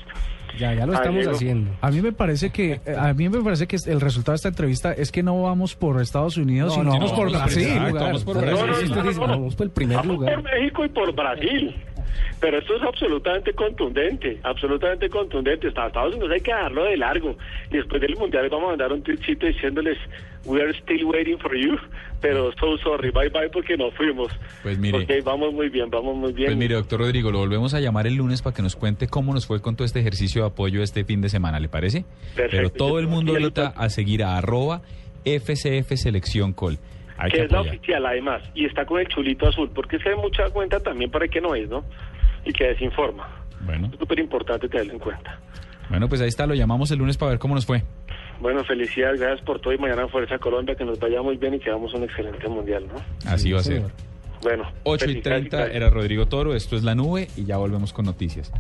[0.57, 1.73] Ya, ya lo Ah, estamos haciendo.
[1.81, 4.49] A mí me parece que eh, a mí me parece que el resultado de esta
[4.49, 7.69] entrevista es que no vamos por Estados Unidos, No, sino no, vamos por vamos Brasil.
[7.93, 8.93] vamos por Brasil.
[9.19, 10.35] vamos por el primer Vamos lugar.
[10.35, 11.75] por México y por Brasil.
[12.41, 15.69] Pero esto es absolutamente contundente, absolutamente contundente.
[15.69, 17.37] Hasta Estados Unidos hay que dejarlo de largo.
[17.71, 19.99] Y después del Mundial vamos a mandar un tweetcito diciéndoles,
[20.45, 21.77] we are still waiting for you,
[22.21, 24.33] pero so sorry, bye bye porque no fuimos.
[24.63, 24.99] Pues mire.
[24.99, 26.49] Porque vamos muy bien, vamos muy bien.
[26.49, 29.33] Pues mire, doctor Rodrigo, lo volvemos a llamar el lunes para que nos cuente cómo
[29.33, 32.05] nos fue con todo este ejercicio de apoyo este fin de semana, ¿le parece?
[32.35, 32.57] Perfecto.
[32.57, 34.83] Pero todo el mundo ahorita a seguir a arroba
[35.25, 36.79] FCF Selección Col.
[37.17, 40.11] Hay que que es la oficial además, y está con el chulito azul, porque se
[40.11, 41.85] da mucha cuenta también para que no es, ¿no?
[42.45, 43.29] Y que desinforma.
[43.61, 45.39] Bueno, Es súper importante tenerlo en cuenta.
[45.89, 47.83] bueno, pues ahí está, lo llamamos el lunes para ver cómo nos fue.
[48.41, 51.61] Bueno, felicidades, gracias por todo y mañana Fuerza Colombia, que nos vaya muy bien y
[51.61, 53.31] que hagamos un excelente mundial, ¿no?
[53.31, 53.83] Así va a ser.
[54.43, 54.65] Bueno.
[54.83, 55.77] 8 y felicidades 30 gracias.
[55.77, 58.51] era Rodrigo Toro, esto es La Nube y ya volvemos con noticias.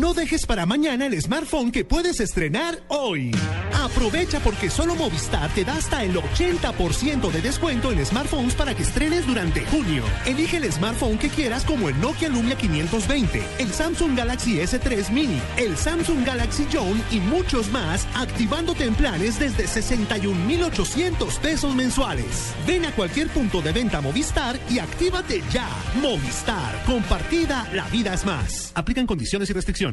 [0.00, 3.30] No dejes para mañana el smartphone que puedes estrenar hoy.
[3.72, 8.82] Aprovecha porque solo Movistar te da hasta el 80% de descuento en smartphones para que
[8.82, 10.02] estrenes durante junio.
[10.26, 15.40] Elige el smartphone que quieras como el Nokia Lumia 520, el Samsung Galaxy S3 Mini,
[15.58, 22.52] el Samsung Galaxy Zone y muchos más, activándote en planes desde 61,800 pesos mensuales.
[22.66, 25.68] Ven a cualquier punto de venta Movistar y actívate ya.
[26.02, 28.72] Movistar, compartida, la vida es más.
[28.74, 29.83] Aplican condiciones y restricciones.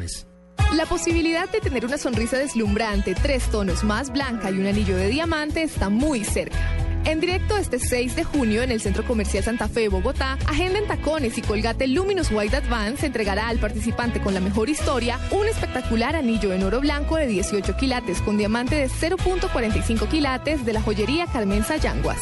[0.74, 5.10] La posibilidad de tener una sonrisa deslumbrante, tres tonos más blanca y un anillo de
[5.10, 6.58] diamante está muy cerca.
[7.04, 10.88] En directo este 6 de junio en el Centro Comercial Santa Fe, Bogotá, Agenda en
[10.88, 16.16] Tacones y Colgate Luminous White Advance entregará al participante con la mejor historia un espectacular
[16.16, 21.26] anillo en oro blanco de 18 quilates con diamante de 0.45 quilates de la joyería
[21.26, 22.22] Carmen Sayanguas.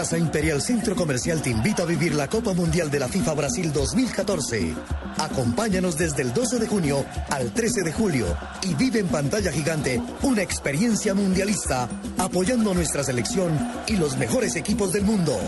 [0.00, 3.70] Plaza Imperial Centro Comercial te invita a vivir la Copa Mundial de la FIFA Brasil
[3.70, 4.74] 2014.
[5.18, 8.24] Acompáñanos desde el 12 de junio al 13 de julio
[8.62, 11.86] y vive en pantalla gigante una experiencia mundialista
[12.16, 13.52] apoyando nuestra selección
[13.88, 15.38] y los mejores equipos del mundo.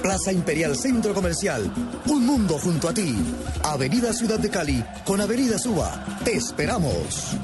[0.00, 1.68] Plaza Imperial Centro Comercial,
[2.06, 3.16] un mundo junto a ti.
[3.64, 6.20] Avenida Ciudad de Cali con Avenida Suba.
[6.24, 7.36] Te esperamos.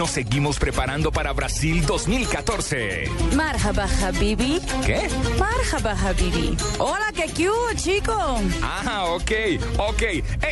[0.00, 3.04] Nos seguimos preparando para Brasil 2014.
[3.36, 4.58] Marhaba, Habibi.
[4.86, 5.10] ¿Qué?
[5.38, 6.56] Marhaba, Habibi.
[6.78, 8.14] Hola, qué cute, chico.
[8.62, 9.30] Ah, ok,
[9.76, 10.02] ok.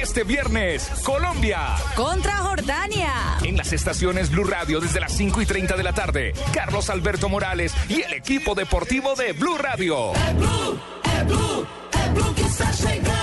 [0.02, 1.60] Este viernes, Colombia.
[1.96, 3.38] Contra Jordania.
[3.42, 6.34] En las estaciones Blue Radio desde las 5 y 30 de la tarde.
[6.52, 10.12] Carlos Alberto Morales y el equipo deportivo de Blue Radio.
[10.14, 11.66] É Blue, é Blue,
[12.04, 13.17] é Blue que está chegando.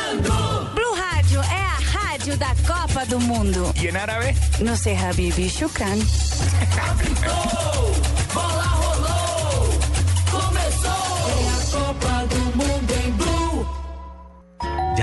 [2.25, 3.73] Blue Rádio é a rádio da Copa do Mundo.
[3.75, 4.35] ¿Y en árabe?
[4.59, 5.47] No sé, Habibi.
[5.47, 5.99] Shukran.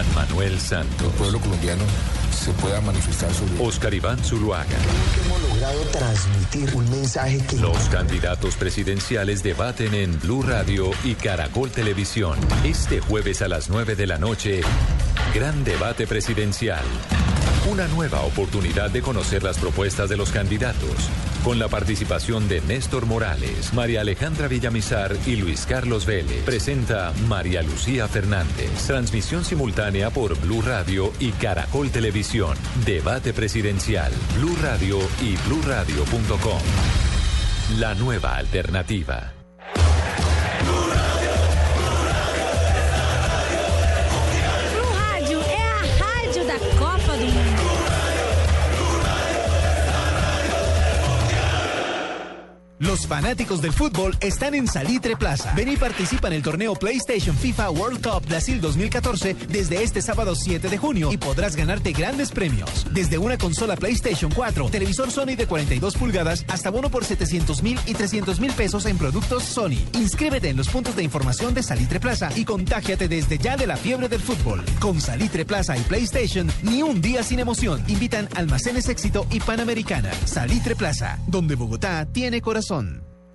[0.00, 1.06] Juan Manuel Santos.
[1.06, 1.84] El pueblo colombiano
[2.32, 4.64] se pueda manifestar sobre Oscar Iván Zuluaga.
[5.26, 11.70] hemos logrado transmitir un mensaje que Los candidatos presidenciales debaten en Blue Radio y Caracol
[11.70, 12.38] Televisión.
[12.64, 14.62] Este jueves a las 9 de la noche,
[15.34, 16.84] gran debate presidencial.
[17.68, 21.10] Una nueva oportunidad de conocer las propuestas de los candidatos.
[21.44, 26.42] Con la participación de Néstor Morales, María Alejandra Villamizar y Luis Carlos Vélez.
[26.44, 28.70] Presenta María Lucía Fernández.
[28.86, 32.56] Transmisión simultánea por Blue Radio y Caracol Televisión.
[32.86, 34.10] Debate presidencial.
[34.38, 36.60] Blue Radio y bluradio.com.
[37.78, 39.34] La nueva alternativa.
[53.00, 55.54] Los fanáticos del fútbol están en Salitre Plaza.
[55.56, 60.34] Ven y participa en el torneo PlayStation FIFA World Cup Brasil 2014 desde este sábado
[60.34, 62.86] 7 de junio y podrás ganarte grandes premios.
[62.92, 67.80] Desde una consola PlayStation 4, televisor Sony de 42 pulgadas hasta bono por 700 mil
[67.86, 69.78] y 300 mil pesos en productos Sony.
[69.94, 73.78] Inscríbete en los puntos de información de Salitre Plaza y contágiate desde ya de la
[73.78, 74.62] fiebre del fútbol.
[74.78, 77.82] Con Salitre Plaza y PlayStation, ni un día sin emoción.
[77.88, 80.10] Invitan Almacenes Éxito y Panamericana.
[80.26, 82.89] Salitre Plaza, donde Bogotá tiene corazón.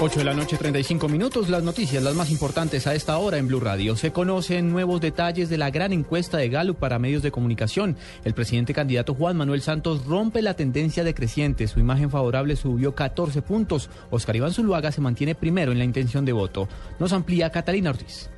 [0.00, 1.48] 8 de la noche, 35 minutos.
[1.48, 3.94] Las noticias, las más importantes a esta hora en Blue Radio.
[3.94, 7.96] Se conocen nuevos detalles de la gran encuesta de Gallup para medios de comunicación.
[8.24, 11.68] El presidente candidato Juan Manuel Santos rompe la tendencia decreciente.
[11.68, 13.88] Su imagen favorable subió 14 puntos.
[14.10, 16.68] Oscar Iván Zuluaga se mantiene primero en la intención de voto.
[16.98, 18.30] Nos amplía Catalina Ortiz.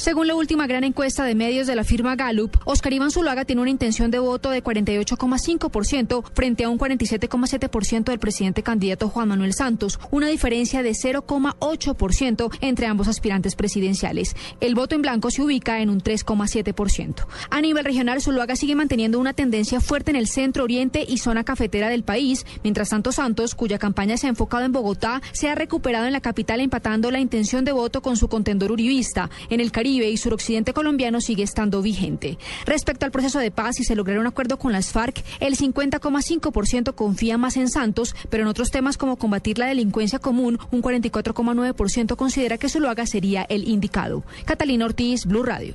[0.00, 3.60] Según la última gran encuesta de medios de la firma Gallup, Oscar Iván Zuluaga tiene
[3.60, 9.52] una intención de voto de 48,5% frente a un 47,7% del presidente candidato Juan Manuel
[9.52, 14.36] Santos, una diferencia de 0,8% entre ambos aspirantes presidenciales.
[14.62, 17.26] El voto en blanco se ubica en un 3,7%.
[17.50, 21.44] A nivel regional, Zuluaga sigue manteniendo una tendencia fuerte en el centro, oriente y zona
[21.44, 25.54] cafetera del país, mientras tanto Santos, cuya campaña se ha enfocado en Bogotá, se ha
[25.54, 29.28] recuperado en la capital empatando la intención de voto con su contendor uribista.
[29.50, 32.38] En el Caribe y suroccidente colombiano sigue estando vigente.
[32.64, 36.94] Respecto al proceso de paz, si se lograra un acuerdo con las FARC, el 50,5%
[36.94, 42.16] confía más en Santos, pero en otros temas como combatir la delincuencia común, un 44,9%
[42.16, 44.22] considera que Zuluaga sería el indicado.
[44.44, 45.74] Catalina Ortiz, Blue Radio.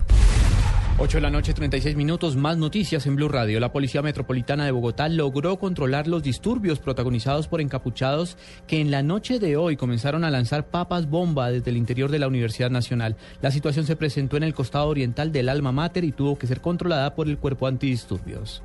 [0.98, 3.60] 8 de la noche, 36 minutos, más noticias en Blue Radio.
[3.60, 9.04] La Policía Metropolitana de Bogotá logró controlar los disturbios protagonizados por encapuchados que en la
[9.04, 13.18] noche de hoy comenzaron a lanzar papas bomba desde el interior de la Universidad Nacional.
[13.41, 16.62] La situación se presentó en el costado oriental del Alma Mater y tuvo que ser
[16.62, 18.64] controlada por el cuerpo antidisturbios.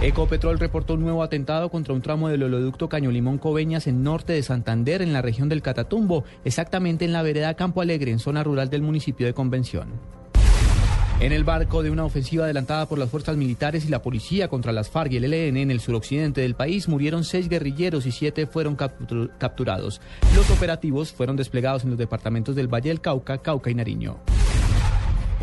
[0.00, 4.32] Ecopetrol reportó un nuevo atentado contra un tramo del oleoducto Caño Limón Coveñas en norte
[4.32, 8.42] de Santander, en la región del Catatumbo, exactamente en la vereda Campo Alegre, en zona
[8.42, 10.23] rural del municipio de Convención.
[11.24, 14.72] En el barco de una ofensiva adelantada por las fuerzas militares y la policía contra
[14.72, 18.46] las FARC y el ELN en el suroccidente del país murieron seis guerrilleros y siete
[18.46, 20.02] fueron captur- capturados.
[20.36, 24.18] Los operativos fueron desplegados en los departamentos del Valle del Cauca, Cauca y Nariño.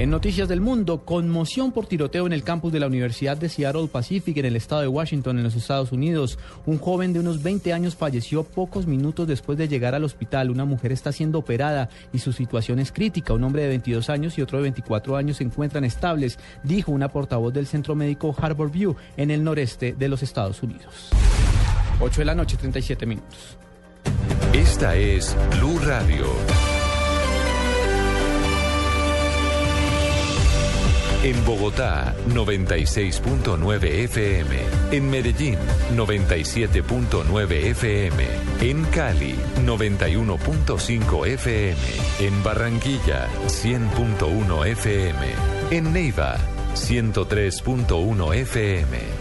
[0.01, 3.87] En Noticias del Mundo, conmoción por tiroteo en el campus de la Universidad de Seattle
[3.87, 6.39] Pacific en el estado de Washington, en los Estados Unidos.
[6.65, 10.49] Un joven de unos 20 años falleció pocos minutos después de llegar al hospital.
[10.49, 13.33] Una mujer está siendo operada y su situación es crítica.
[13.33, 17.09] Un hombre de 22 años y otro de 24 años se encuentran estables, dijo una
[17.09, 21.11] portavoz del centro médico Harbor View en el noreste de los Estados Unidos.
[21.99, 23.55] 8 de la noche, 37 minutos.
[24.51, 26.25] Esta es Blue Radio.
[31.23, 34.57] En Bogotá, 96.9 FM.
[34.89, 35.57] En Medellín,
[35.95, 38.23] 97.9 FM.
[38.61, 41.77] En Cali, 91.5 FM.
[42.21, 45.19] En Barranquilla, 100.1 FM.
[45.69, 46.37] En Neiva,
[46.73, 49.20] 103.1 FM.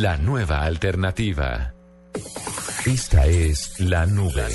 [0.00, 1.74] la nueva alternativa.
[2.86, 4.48] Esta es la nube.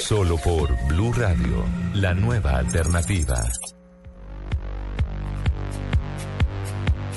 [0.00, 1.64] Solo por Blue Radio,
[1.94, 3.44] la nueva alternativa.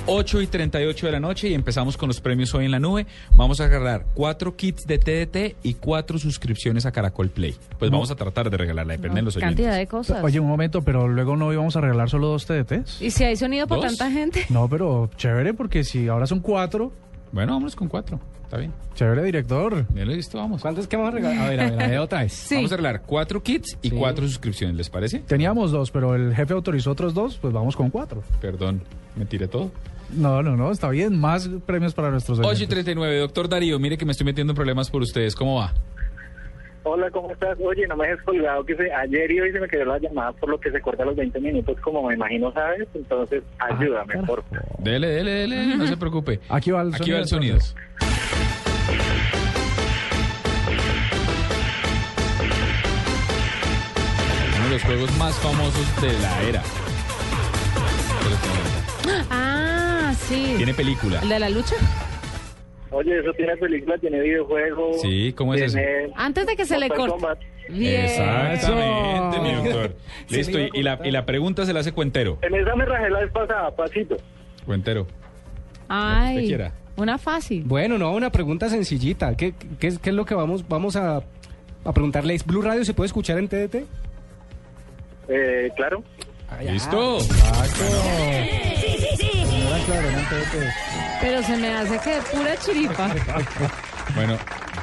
[0.10, 3.06] 8 y 38 de la noche y empezamos con los premios hoy en la nube.
[3.36, 7.56] Vamos a agarrar cuatro kits de TDT y cuatro suscripciones a Caracol Play.
[7.78, 7.98] Pues No.
[7.98, 9.58] vamos a tratar de regalarla, depende de los oyentes.
[9.58, 10.24] Cantidad de cosas.
[10.24, 13.02] Oye, un momento, pero luego no íbamos a regalar solo dos TDTs.
[13.02, 13.98] ¿Y si hay sonido para ¿Dos?
[13.98, 14.46] tanta gente?
[14.50, 16.94] No, pero chévere, porque si ahora son cuatro.
[17.32, 18.20] Bueno, vámonos con cuatro.
[18.44, 18.72] Está bien.
[18.96, 19.86] Chévere, director.
[19.90, 20.62] Bien, listo, vamos.
[20.62, 21.42] ¿Cuántos que vamos a regalar?
[21.42, 22.48] A ver, a ver, a ver, otra vez.
[22.52, 25.20] Vamos a regalar cuatro kits y cuatro suscripciones, ¿les parece?
[25.20, 28.24] Teníamos dos, pero el jefe autorizó otros dos, pues vamos con cuatro.
[28.40, 28.82] Perdón,
[29.18, 29.70] me tiré todo.
[30.10, 31.20] No, no, no, está bien.
[31.20, 32.70] Más premios para nuestros 8 y oyentes.
[32.70, 35.36] 39, doctor Darío, mire que me estoy metiendo en problemas por ustedes.
[35.36, 35.74] ¿Cómo va?
[36.90, 37.58] Hola, ¿cómo estás?
[37.60, 40.32] Oye, no me dejes colgado que se, ayer y hoy se me quedó la llamada
[40.32, 42.88] por lo que se corta los 20 minutos, como me imagino, ¿sabes?
[42.94, 44.64] Entonces, ayúdame, por favor.
[44.80, 46.40] Dele, dele, dele, no se preocupe.
[46.50, 47.58] Aquí va el Aquí va el sonido.
[54.56, 56.64] Uno de los juegos más famosos de la era.
[59.30, 60.54] Ah, sí.
[60.56, 61.20] Tiene película.
[61.22, 61.76] ¿El de la lucha?
[62.92, 64.94] Oye, eso tiene película, tiene videojuego.
[65.02, 65.78] Sí, ¿cómo es eso?
[66.16, 67.12] Antes de que se le corte.
[67.12, 67.40] Kombat.
[67.70, 68.06] Bien.
[68.06, 69.96] Exactamente, mi doctor.
[70.30, 72.38] Listo, y, la, y la pregunta se la hace cuentero.
[72.42, 74.16] En esa me rajé la vez pasada, pasito.
[74.66, 75.06] Cuentero.
[75.90, 76.72] Ay, quiera.
[76.96, 77.64] una fácil.
[77.66, 79.36] Bueno, no, una pregunta sencillita.
[79.36, 81.18] ¿Qué, qué es, qué es lo que vamos, vamos a,
[81.84, 82.38] a preguntarle?
[82.46, 83.76] ¿Blue Radio se puede escuchar en TDT?
[85.30, 86.04] Eh, claro.
[86.64, 87.20] ¿Listo?
[91.28, 93.14] Pero se me hace que pura chiripa.
[94.16, 94.38] Bueno,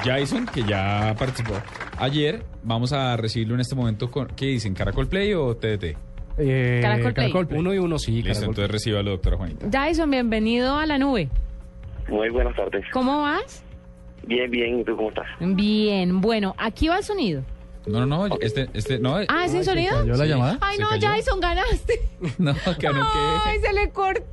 [0.04, 1.54] Jason, que ya participó
[1.96, 4.26] ayer, vamos a recibirlo en este momento con.
[4.26, 4.74] ¿Qué dicen?
[4.74, 5.96] ¿Caracol Play o TDT?
[6.36, 7.26] Eh, Caracol Play.
[7.28, 7.60] Caracol Play.
[7.60, 8.16] Uno y uno, sí.
[8.16, 8.48] Listo, Caracol.
[8.50, 9.86] entonces recíbalo, doctora Juanita.
[9.86, 11.30] Dyson, bienvenido a la nube.
[12.08, 12.84] Muy buenas tardes.
[12.92, 13.64] ¿Cómo vas?
[14.26, 14.80] Bien, bien.
[14.80, 15.26] ¿Y tú cómo estás?
[15.40, 17.42] Bien, bueno, aquí va el sonido.
[17.86, 19.16] No, no, no, este, este, no.
[19.28, 19.98] Ah, ¿es sin sonido?
[19.98, 20.58] cayó la llamada?
[20.60, 21.08] Ay, ¿Se no, cayó?
[21.08, 22.00] Jason, ganaste.
[22.38, 23.02] No, que no,
[23.46, 23.66] Ay, que.
[23.66, 24.24] se le cortó.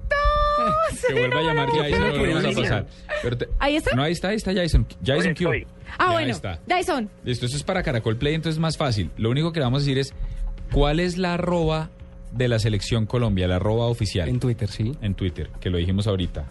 [0.93, 1.69] Se Que vuelva a llamar.
[1.69, 2.85] Jason, lo volvemos a pasar.
[3.23, 3.95] Pero te- ¿Ahí está?
[3.95, 4.85] No, ahí está, ahí está Jason.
[5.03, 5.49] Jason Q.
[5.49, 5.55] Ah,
[5.99, 6.59] Ya, bueno, Ahí está.
[6.65, 7.09] Dyson.
[7.23, 9.09] Listo, esto es para Caracol Play, entonces es más fácil.
[9.17, 10.13] Lo único que le vamos a decir es,
[10.71, 11.89] ¿cuál es la arroba
[12.31, 14.29] de la selección Colombia, la arroba oficial?
[14.29, 14.95] En Twitter, sí.
[15.01, 16.45] En Twitter, que lo dijimos ahorita.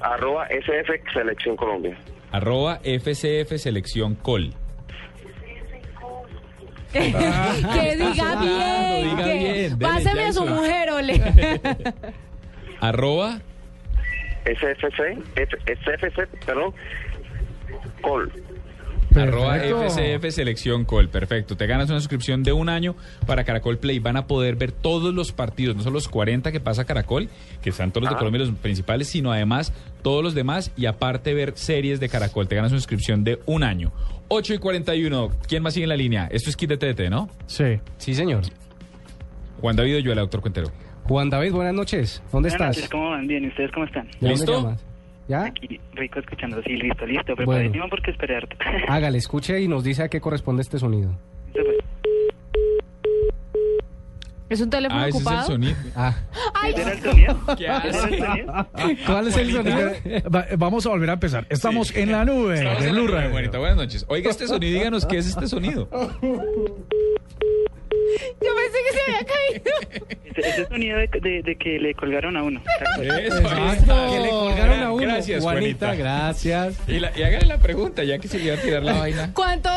[0.00, 1.96] Arroba SF Selección Colombia.
[2.32, 4.52] Arroba FCF Selección Col.
[6.92, 7.00] que
[7.96, 9.16] diga bien.
[9.82, 11.20] Páseme a su mujer, ole.
[12.80, 13.40] Arroba
[14.44, 16.72] SFC, F- SFC, perdón,
[18.00, 18.32] Col.
[19.14, 19.58] Arroba.
[19.58, 21.08] FCF Selección Col.
[21.10, 21.54] Perfecto.
[21.56, 23.98] Te ganas una suscripción de un año para Caracol Play.
[23.98, 27.28] Van a poder ver todos los partidos, no solo los 40 que pasa Caracol,
[27.62, 28.18] que están todos los de Ah.
[28.18, 29.72] Colombia, los principales, sino además
[30.02, 32.48] todos los demás y aparte ver series de Caracol.
[32.48, 33.92] Te ganas una suscripción de un año.
[34.28, 35.30] 8 y 41.
[35.46, 36.26] ¿Quién más sigue en la línea?
[36.32, 37.28] Esto es Kit de TT, ¿no?
[37.46, 37.80] Sí.
[37.98, 38.40] Sí, señor.
[39.62, 40.68] Juan David Oyuela, doctor Cuentero.
[41.04, 42.22] Juan David, buenas noches.
[42.32, 42.76] ¿Dónde Buenas estás?
[42.76, 43.26] noches, ¿cómo van?
[43.26, 44.06] Bien, ¿y ustedes cómo están?
[44.06, 44.52] ¿De dónde ¿Listo?
[44.62, 44.84] llamas?
[45.28, 45.44] ¿Ya?
[45.44, 47.36] Aquí, rico escuchando, sí, listo, listo, Bueno.
[47.36, 48.56] preparadísimo porque esperarte.
[48.88, 51.16] Hágale, escuche y nos dice a qué corresponde este sonido.
[54.48, 55.46] ¿Es un teléfono Ah, ese es el ocupado?
[55.46, 55.74] sonido.
[55.96, 56.14] Ah,
[56.60, 57.38] Ay, ¿Era el sonido?
[57.56, 58.18] ¿Qué ¿Era el hace?
[58.18, 58.66] sonido?
[59.06, 59.90] ¿cuál es el sonido?
[60.34, 61.46] Va- vamos a volver a empezar.
[61.48, 63.30] Estamos en la nube Estamos de en la Blue Radio.
[63.60, 64.04] Buenas noches.
[64.08, 65.88] Oiga este sonido y díganos qué es este sonido.
[68.40, 70.10] Yo pensé que se había caído.
[70.24, 72.60] Ese, ese sonido de, de- de que le colgaron a uno.
[73.02, 74.10] Eso, Exacto.
[74.12, 75.02] Que le colgaron a uno.
[75.02, 75.94] Gracias, Juanita, Juanita.
[75.94, 76.74] gracias.
[76.88, 79.30] Y, la, y hágale la pregunta, ya que se le iba a tirar la vaina.
[79.34, 79.70] ¿Cuánto,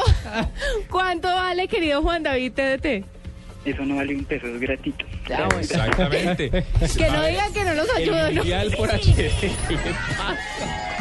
[0.90, 3.06] ¿Cuánto vale, querido Juan David TDT?
[3.66, 5.06] Eso no vale un peso, es gratuito.
[5.28, 5.60] Ya, bueno.
[5.60, 6.50] Exactamente.
[6.98, 8.28] Que no digan que no nos ayudan.
[8.30, 8.42] El ¿no?
[8.42, 8.90] mundial por.
[9.00, 9.30] ¿Qué le
[9.94, 10.38] pasa?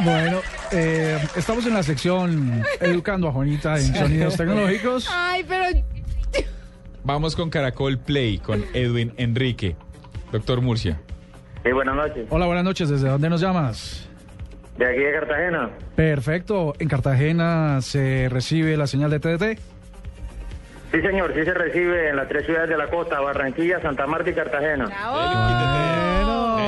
[0.03, 0.41] Bueno,
[0.73, 5.07] eh, estamos en la sección Educando a Juanita en Sonidos Tecnológicos.
[5.11, 5.67] Ay, pero
[7.05, 9.77] Vamos con Caracol Play, con Edwin Enrique.
[10.33, 10.99] Doctor Murcia.
[11.63, 12.27] Sí, buenas noches.
[12.31, 12.89] Hola, buenas noches.
[12.89, 14.09] ¿Desde dónde nos llamas?
[14.79, 15.71] De aquí de Cartagena.
[15.95, 16.73] Perfecto.
[16.79, 19.61] ¿En Cartagena se recibe la señal de TDT?
[20.93, 24.31] Sí, señor, sí se recibe en las tres ciudades de la costa, Barranquilla, Santa Marta
[24.31, 24.85] y Cartagena.
[24.85, 26.24] Él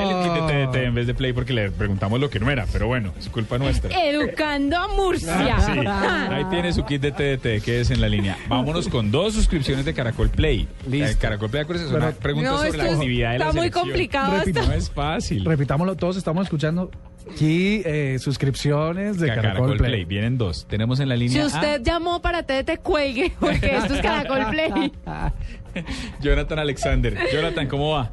[0.09, 3.57] en vez de Play porque le preguntamos lo que no era, pero bueno, es culpa
[3.57, 3.89] nuestra.
[4.03, 5.59] educando a Murcia.
[5.59, 8.37] Sí, ahí tiene su kit de TDT que es en la línea.
[8.47, 10.67] Vámonos con dos suscripciones de Caracol Play.
[10.89, 11.17] Listo.
[11.19, 14.61] Caracol Play, acuérdense, son preguntas No, sobre la actividad de la está muy complicado Repito.
[14.65, 15.45] No es fácil.
[15.45, 16.91] Repitámoslo, todos estamos escuchando
[17.31, 20.05] aquí eh, suscripciones de Ca- Caracol, Play.
[20.05, 20.65] Vienen dos.
[20.67, 24.91] Tenemos en la Si línea usted llamó para TDT, cuelgue, porque esto es Caracol Play.
[26.21, 27.17] Jonathan Alexander.
[27.31, 28.11] Jonathan, ¿cómo va?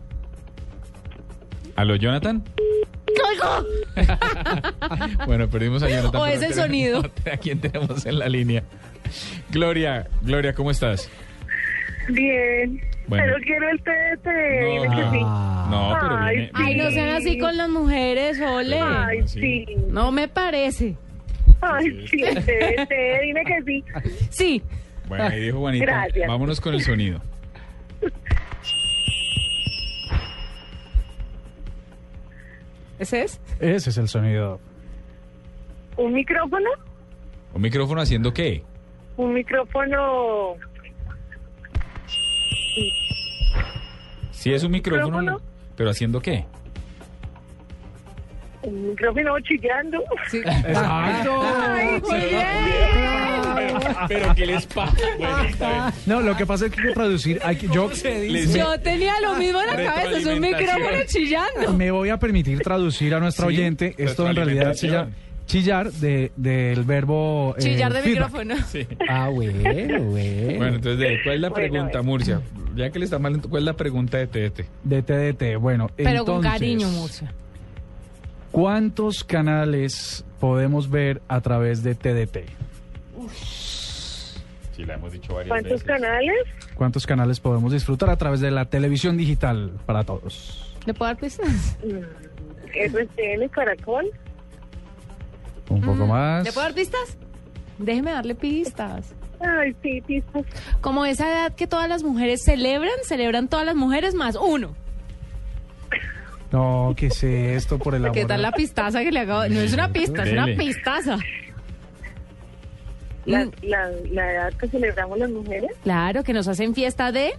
[1.77, 2.43] ¿Aló, Jonathan?
[3.07, 3.69] ¡Colgo!
[5.27, 6.21] Bueno, perdimos a Jonathan.
[6.21, 7.03] O es el tenemos- sonido.
[7.33, 8.63] ¿A quién tenemos en la línea?
[9.51, 11.09] Gloria, Gloria, ¿cómo estás?
[12.09, 12.81] Bien.
[13.07, 13.25] Bueno.
[13.27, 14.29] Pero quiero el TDT.
[14.65, 15.21] dile que sí.
[15.21, 18.81] No, pero Ay, viene, Ay, no sean así con las mujeres, ole.
[18.81, 19.41] Ay, sí.
[19.41, 19.67] sí.
[19.89, 20.97] No me parece.
[21.61, 22.93] Ay, sí, el TDT.
[23.23, 23.85] Dime que sí.
[24.31, 24.63] Sí.
[25.09, 25.85] Bueno, ahí dijo Juanita.
[25.87, 26.29] Gracias.
[26.29, 27.21] Vámonos con el sonido.
[32.99, 33.41] ¿Ese es?
[33.61, 34.61] Ese es el sonido.
[35.97, 36.71] ¿Un micrófono?
[37.55, 38.63] ¿Un micrófono haciendo qué?
[39.17, 40.55] Un micrófono.
[44.33, 45.41] Sí, es un micrófono, ¿Micrófono?
[45.77, 46.45] pero haciendo qué?
[48.65, 50.03] Un micrófono chillando.
[50.31, 50.39] Sí.
[50.39, 51.43] Exacto.
[51.43, 52.47] Ay, muy bien.
[54.09, 54.97] Pero ¿qué les pasa?
[55.19, 55.93] Bueno.
[56.07, 57.41] No, lo que pasa es que hay que producir.
[57.45, 61.73] Hay que, yo Yo tenía lo mismo en la cabeza, es un micrófono chillando.
[61.75, 63.95] me voy a permitir traducir a nuestra Sí, oyente.
[63.99, 65.11] Esto en realidad se llama
[65.47, 67.55] chillar de, del verbo.
[67.59, 68.33] eh, Chillar de feedback.
[68.33, 68.55] micrófono.
[68.67, 68.87] Sí.
[69.09, 70.57] Ah, bueno, bueno.
[70.57, 72.03] Bueno, entonces, ¿cuál es la Bueno, pregunta, bueno.
[72.05, 72.41] Murcia?
[72.75, 74.65] Ya que le está mal, ¿cuál es la pregunta de TDT?
[74.85, 75.57] De TDT.
[75.61, 77.31] Bueno, Pero con cariño, Murcia.
[78.55, 82.49] ¿Cuántos canales podemos ver a través de TDT?
[84.71, 85.87] Sí, la hemos dicho varias ¿Cuántos veces.
[85.89, 86.37] canales?
[86.77, 90.73] ¿Cuántos canales podemos disfrutar a través de la televisión digital para todos?
[90.87, 91.77] ¿Le puedo dar pistas?
[91.83, 94.13] Mm, RCN Caracol.
[95.69, 96.45] Un poco más.
[96.45, 97.19] ¿Le puedo dar pistas?
[97.79, 99.17] Déjeme darle pistas.
[99.41, 100.45] Ay, sí, pistas.
[100.81, 104.77] Como esa edad que todas las mujeres celebran, celebran todas las mujeres más uno.
[106.55, 108.15] No, ¿qué es esto por el amor?
[108.15, 109.49] ¿Qué tal la pistaza que le acabo?
[109.49, 111.19] No es una pista, es una pistaza.
[113.27, 115.73] La, Mm, la, la edad que celebramos las mujeres.
[115.83, 117.33] Claro, que nos hacen fiesta de...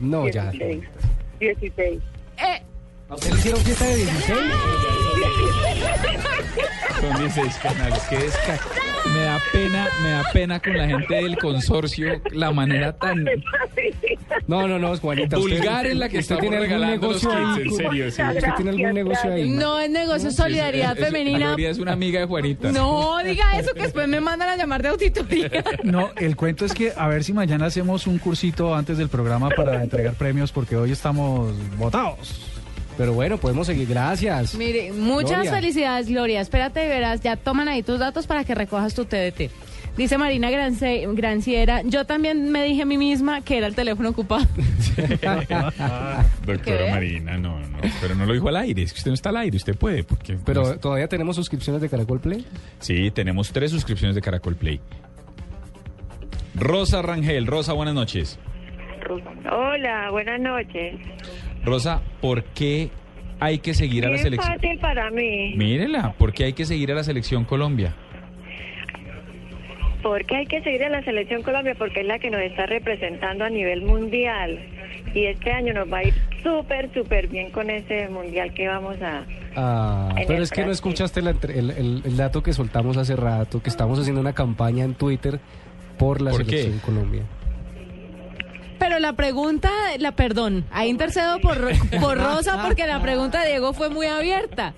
[0.00, 0.50] No, ya.
[0.50, 0.84] 16.
[1.40, 2.02] 16.
[2.36, 2.62] Eh,
[3.14, 4.38] ¿A usted le hicieron fiesta de 16?
[7.00, 8.02] Son 16 canales.
[8.10, 8.60] Qué desca-
[9.12, 13.24] Me da pena, me da pena con la gente del consorcio la manera tan
[14.48, 15.38] No, no, no, Juanita.
[15.38, 17.62] usted- vulgar en la que usted estamos tiene algún regalando los negocio kits, ahí.
[17.62, 18.10] en serio.
[18.10, 18.22] sí.
[18.22, 19.48] ¿Usted tiene algún negocio ahí?
[19.50, 21.38] no es negocio, solidaridad Es- es- femenina.
[21.48, 22.72] Gloria es una amiga de Juanita.
[22.72, 25.50] No diga eso, que después me mandan a llamar de auditoría.
[25.84, 29.50] No, el cuento es que a ver si mañana hacemos un cursito antes del programa
[29.50, 32.40] para entregar premios porque hoy estamos votados.
[32.96, 33.88] Pero bueno, podemos seguir.
[33.88, 34.54] Gracias.
[34.54, 35.50] Mire, muchas Gloria.
[35.52, 36.40] felicidades, Gloria.
[36.40, 39.50] Espérate, verás, ya toman ahí tus datos para que recojas tu TDT.
[39.96, 44.08] Dice Marina Grance- Granciera, yo también me dije a mí misma que era el teléfono
[44.08, 44.44] ocupado.
[46.46, 46.90] Doctora.
[46.90, 47.78] Marina, no, no.
[48.00, 48.82] Pero no lo dijo al aire.
[48.82, 49.56] Es que usted no está al aire.
[49.56, 50.02] Usted puede.
[50.04, 52.44] Porque, Pero todavía tenemos suscripciones de Caracol Play.
[52.80, 54.80] Sí, tenemos tres suscripciones de Caracol Play.
[56.56, 57.46] Rosa Rangel.
[57.46, 58.38] Rosa, buenas noches.
[59.50, 60.96] Hola, buenas noches.
[61.64, 62.90] Rosa, ¿por qué
[63.40, 64.54] hay que seguir a la selección?
[64.54, 65.54] fácil para mí.
[65.56, 67.94] Mírela, ¿por qué hay que seguir a la selección Colombia?
[70.02, 73.44] Porque hay que seguir a la selección Colombia porque es la que nos está representando
[73.44, 74.58] a nivel mundial.
[75.14, 78.96] Y este año nos va a ir súper, súper bien con ese mundial que vamos
[79.00, 79.24] a...
[79.56, 83.16] Ah, pero es que no escuchaste la entre- el, el- el dato que soltamos hace
[83.16, 85.38] rato, que estamos haciendo una campaña en Twitter
[85.98, 86.62] por la ¿Por qué?
[86.64, 87.22] selección Colombia.
[88.86, 91.56] Pero la pregunta, la perdón, ahí intercedo por,
[92.00, 94.74] por Rosa porque la pregunta de Diego fue muy abierta.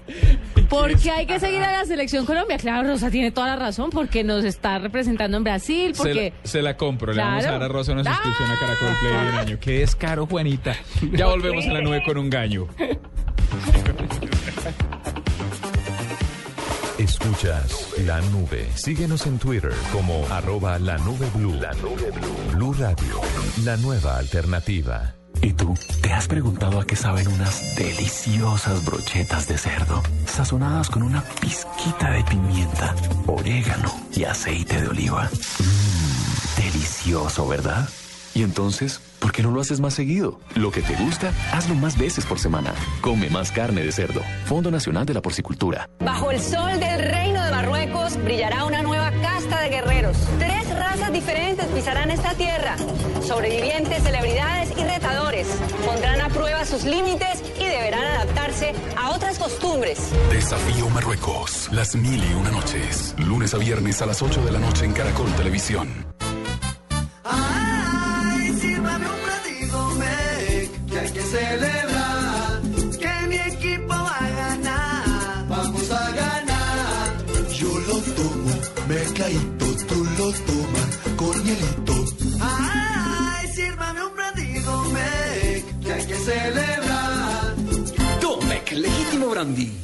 [0.69, 2.57] ¿Por qué hay que seguir a la selección Colombia?
[2.57, 6.33] Claro, Rosa tiene toda la razón, porque nos está representando en Brasil, Se porque...
[6.41, 7.13] la, se la compro.
[7.13, 7.59] Le vamos a Claro.
[7.59, 9.59] dar a Rosa una suscripción a Caracol Play de un año.
[9.61, 10.77] Qué descaro, Juanita.
[11.13, 12.69] Ya volvemos a la nube con un gallo.
[17.07, 18.69] Escuchas la nube.
[18.75, 21.55] Síguenos en Twitter como arroba la nube blue.
[21.55, 22.57] La nube blue.
[22.57, 23.21] Blue Radio,
[23.65, 25.15] la nueva alternativa.
[25.41, 31.05] ¿Y tú te has preguntado a qué saben unas deliciosas brochetas de cerdo, sazonadas con
[31.05, 32.97] una pizquita de pimienta,
[33.29, 35.31] orégano y aceite de oliva?
[35.61, 37.89] Mmm, delicioso, ¿verdad?
[38.37, 40.39] Y entonces, ¿por qué no lo haces más seguido?
[40.57, 42.75] Lo que te gusta, hazlo más veces por semana.
[43.01, 44.21] Come más carne de cerdo.
[44.45, 45.89] Fondo Nacional de la Porcicultura.
[46.01, 50.19] Bajo el sol del reino de Marruecos brillará una nueva casta de guerreros.
[50.39, 52.77] Tres razas diferentes pisarán esta tierra.
[53.23, 55.49] Sobrevivientes, celebridades y retadores.
[55.87, 60.11] Pondrán a prueba sus límites y deberán adaptarse a otras costumbres.
[60.31, 61.71] Desafío Marruecos.
[61.73, 63.15] Las mil y una noches.
[63.17, 66.05] Lunes a viernes a las 8 de la noche en Caracol Televisión.
[67.29, 67.76] Ay,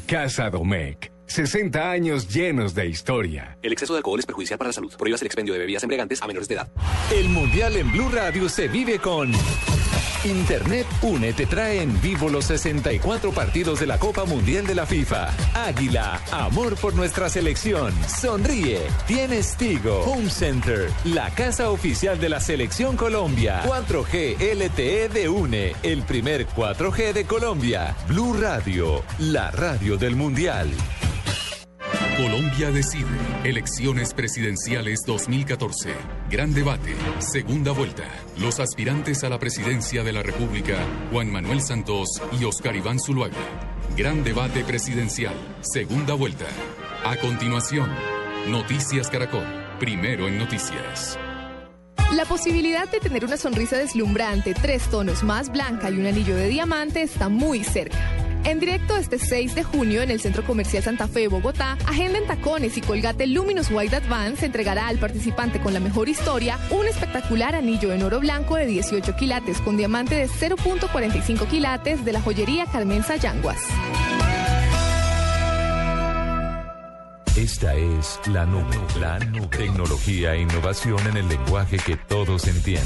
[0.06, 1.12] Casa Domec.
[1.26, 3.58] 60 años llenos de historia.
[3.60, 4.90] El exceso de alcohol es perjudicial para la salud.
[4.96, 6.68] Prohíbas el expendio de bebidas embriagantes a menores de edad.
[7.14, 9.30] El Mundial en Blue Radio se vive con
[10.24, 14.86] Internet Une te trae en vivo los 64 partidos de la Copa Mundial de la
[14.86, 15.30] FIFA.
[15.54, 17.92] Águila, amor por nuestra selección.
[18.06, 20.00] Sonríe, tienes Tigo.
[20.02, 23.62] Home Center, la casa oficial de la selección Colombia.
[23.64, 27.96] 4G LTE de Une, el primer 4G de Colombia.
[28.06, 30.70] Blue Radio, la radio del Mundial.
[32.16, 33.06] Colombia decide.
[33.42, 35.94] Elecciones presidenciales 2014.
[36.30, 36.94] Gran debate.
[37.18, 38.04] Segunda vuelta.
[38.38, 40.78] Los aspirantes a la presidencia de la República,
[41.10, 43.36] Juan Manuel Santos y Oscar Iván Zuluaga.
[43.96, 45.34] Gran debate presidencial.
[45.62, 46.46] Segunda vuelta.
[47.04, 47.90] A continuación,
[48.48, 49.46] Noticias Caracol.
[49.78, 51.18] Primero en noticias.
[52.12, 56.48] La posibilidad de tener una sonrisa deslumbrante, tres tonos más blanca y un anillo de
[56.48, 57.96] diamante está muy cerca.
[58.44, 62.26] En directo este 6 de junio en el Centro Comercial Santa Fe, Bogotá, Agenda en
[62.26, 67.54] Tacones y Colgate Luminous White Advance entregará al participante con la mejor historia un espectacular
[67.54, 72.66] anillo en oro blanco de 18 quilates con diamante de 0.45 quilates de la joyería
[72.66, 73.60] Carmen Sayanguas.
[77.36, 79.46] Esta es la nube, la nube.
[79.46, 82.84] Tecnología e innovación en el lenguaje que todos entienden.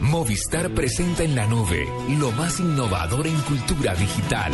[0.00, 1.84] Movistar presenta en la nube
[2.16, 4.52] lo más innovador en cultura digital.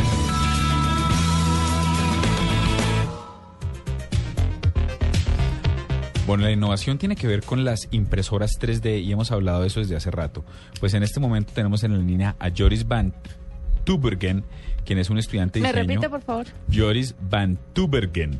[6.25, 9.79] Bueno, la innovación tiene que ver con las impresoras 3D y hemos hablado de eso
[9.79, 10.43] desde hace rato.
[10.79, 13.13] Pues en este momento tenemos en la línea a Joris Van
[13.95, 14.43] Tubergen,
[14.85, 15.87] quien es un estudiante de ¿Me diseño.
[15.87, 16.45] repite, por favor?
[16.73, 18.39] Joris Van Tubergen.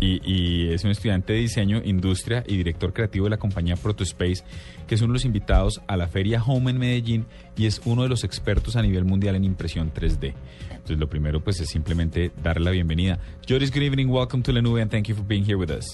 [0.00, 4.42] y, y es un estudiante de diseño, industria y director creativo de la compañía Protospace,
[4.88, 7.26] que es uno de los invitados a la feria Home en Medellín
[7.56, 10.34] y es uno de los expertos a nivel mundial en impresión 3D.
[10.70, 13.20] Entonces, lo primero, pues, es simplemente darle la bienvenida.
[13.48, 15.86] Joris, good evening, welcome to La Nube, and thank you for being here with us.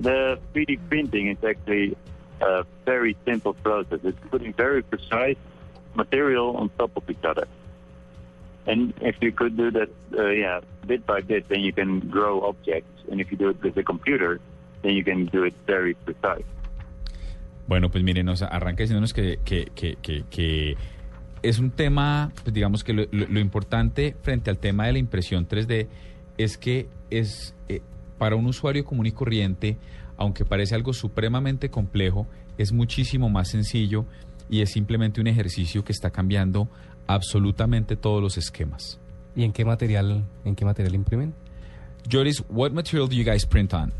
[0.00, 1.94] The 3D printing is actually
[2.40, 4.00] a very simple process.
[4.02, 5.36] It's putting very precise
[5.96, 7.46] material on top of each other.
[8.66, 9.88] And if you could do that,
[10.18, 12.90] uh, yeah, bit by bit, then you can grow objects.
[13.10, 14.40] And if you do it with a computer,
[14.82, 16.44] then you can do it very precise.
[17.68, 19.96] Bueno, pues miren, nos arranca diciéndonos que, que, que,
[20.30, 20.76] que,
[21.42, 24.98] es un tema, pues digamos que lo, lo- lo importante frente al tema de la
[24.98, 25.86] impresión 3D
[26.38, 27.80] es que es eh,
[28.18, 29.76] para un usuario común y corriente,
[30.16, 32.26] aunque parece algo supremamente complejo,
[32.58, 34.06] es muchísimo más sencillo
[34.48, 36.68] y es simplemente un ejercicio que está cambiando
[37.06, 39.00] absolutamente todos los esquemas.
[39.34, 41.34] ¿Y en qué material, en qué material imprimen?
[42.10, 43.92] Joris, what material do you guys print on?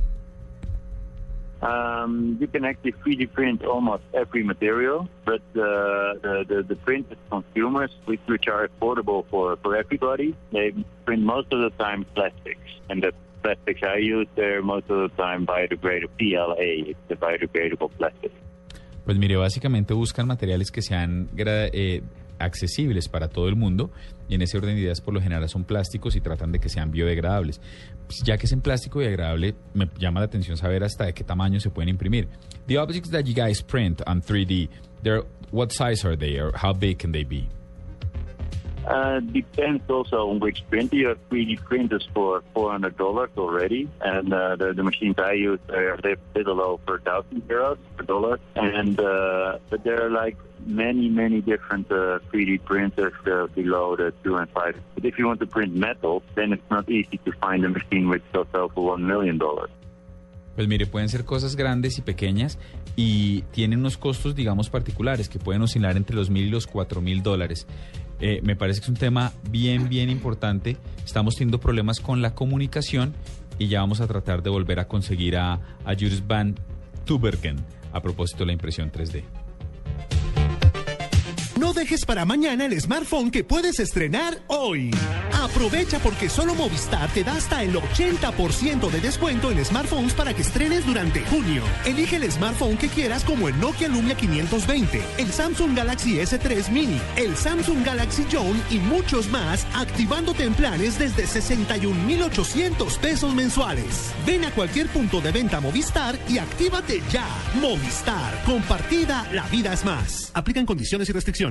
[1.63, 7.19] Um, you can actually 3D print almost every material, but uh, the, the, the printed
[7.31, 10.73] consumers, which, which are affordable for, for everybody, they
[11.05, 12.61] print most of the time plastics.
[12.91, 17.91] And the plastics I use, they're most of the time biodegradable, PLA, it's a biodegradable
[17.97, 18.33] plastic.
[19.07, 22.03] Pues mire, básicamente buscan materiales que sean eh,
[22.41, 23.93] accesibles para todo el mundo
[24.29, 26.69] y en ese orden de ideas por lo general son plásticos y tratan de que
[26.69, 27.61] sean biodegradables.
[28.07, 31.23] Pues ya que es en plástico biodegradable, me llama la atención saber hasta de qué
[31.23, 32.29] tamaño se pueden imprimir.
[32.67, 34.69] The objects that you guys print on 3D,
[35.05, 37.49] they're, what size are they or how big can they be?
[38.87, 40.95] Uh, depends also on which printer.
[40.95, 45.95] You have 3D printers for $400 already, and uh, the, the machines I use are
[45.95, 48.39] a little over 1,000 euros per dollar.
[48.55, 54.13] And uh, but there are like many, many different uh, 3D printers uh, below the
[54.23, 54.79] two and five.
[54.95, 58.09] But if you want to print metal, then it's not easy to find a machine
[58.09, 59.71] which costs over one million dollars.
[60.57, 62.59] Pues mire, pueden ser cosas grandes y pequeñas
[62.97, 67.01] y tienen unos costos, digamos, particulares que pueden oscilar entre los mil y los cuatro
[67.01, 67.67] mil dólares.
[68.21, 70.79] Eh, me parece que es un tema bien, bien importante.
[71.05, 73.15] Estamos teniendo problemas con la comunicación
[73.59, 75.95] y ya vamos a tratar de volver a conseguir a, a
[76.27, 76.57] Van
[77.05, 77.57] Tubergen
[77.93, 79.46] a propósito de la impresión 3D.
[81.59, 84.91] No dejes para mañana el smartphone que puedes estrenar hoy.
[85.33, 90.43] Aprovecha porque solo Movistar te da hasta el 80% de descuento en smartphones para que
[90.43, 91.63] estrenes durante junio.
[91.87, 97.01] Elige el smartphone que quieras como el Nokia Lumia 520, el Samsung Galaxy S3 Mini,
[97.17, 104.13] el Samsung Galaxy Zone y muchos más, activándote en planes desde 61,800 pesos mensuales.
[104.27, 107.27] Ven a cualquier punto de venta Movistar y actívate ya.
[107.63, 110.31] Movistar, compartida, la vida es más.
[110.35, 111.46] Aplican condiciones y restricciones.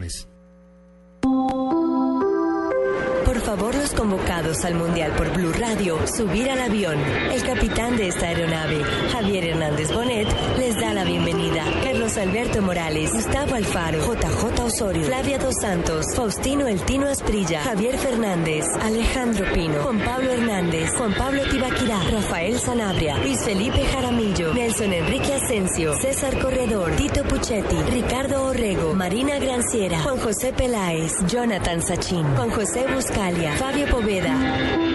[3.26, 7.00] Por favor, los convocados al Mundial por Blue Radio, subir al avión.
[7.32, 10.28] El capitán de esta aeronave, Javier Hernández Bonet,
[10.58, 11.66] les la bienvenida.
[11.84, 17.98] Carlos Alberto Morales, Gustavo Alfaro, JJ Osorio, Flavia Dos Santos, Faustino El Tino Asprilla, Javier
[17.98, 24.94] Fernández, Alejandro Pino, Juan Pablo Hernández, Juan Pablo Tibaquirá, Rafael Sanabria, Luis Felipe Jaramillo, Nelson
[24.94, 32.26] Enrique Asensio, César Corredor, Tito Puchetti, Ricardo Orrego, Marina Granciera, Juan José Peláez, Jonathan Sachin,
[32.38, 34.95] Juan José Buscalia, Fabio Poveda.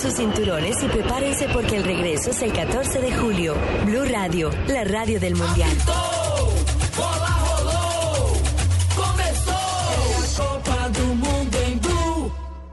[0.00, 3.54] Sus cinturones y prepárense porque el regreso es el 14 de julio.
[3.84, 5.70] Blue Radio, la radio del Mundial.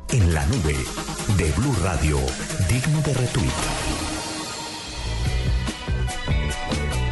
[0.10, 0.78] En la nube
[1.38, 2.18] de Blue Radio,
[2.70, 3.87] digno de retweet.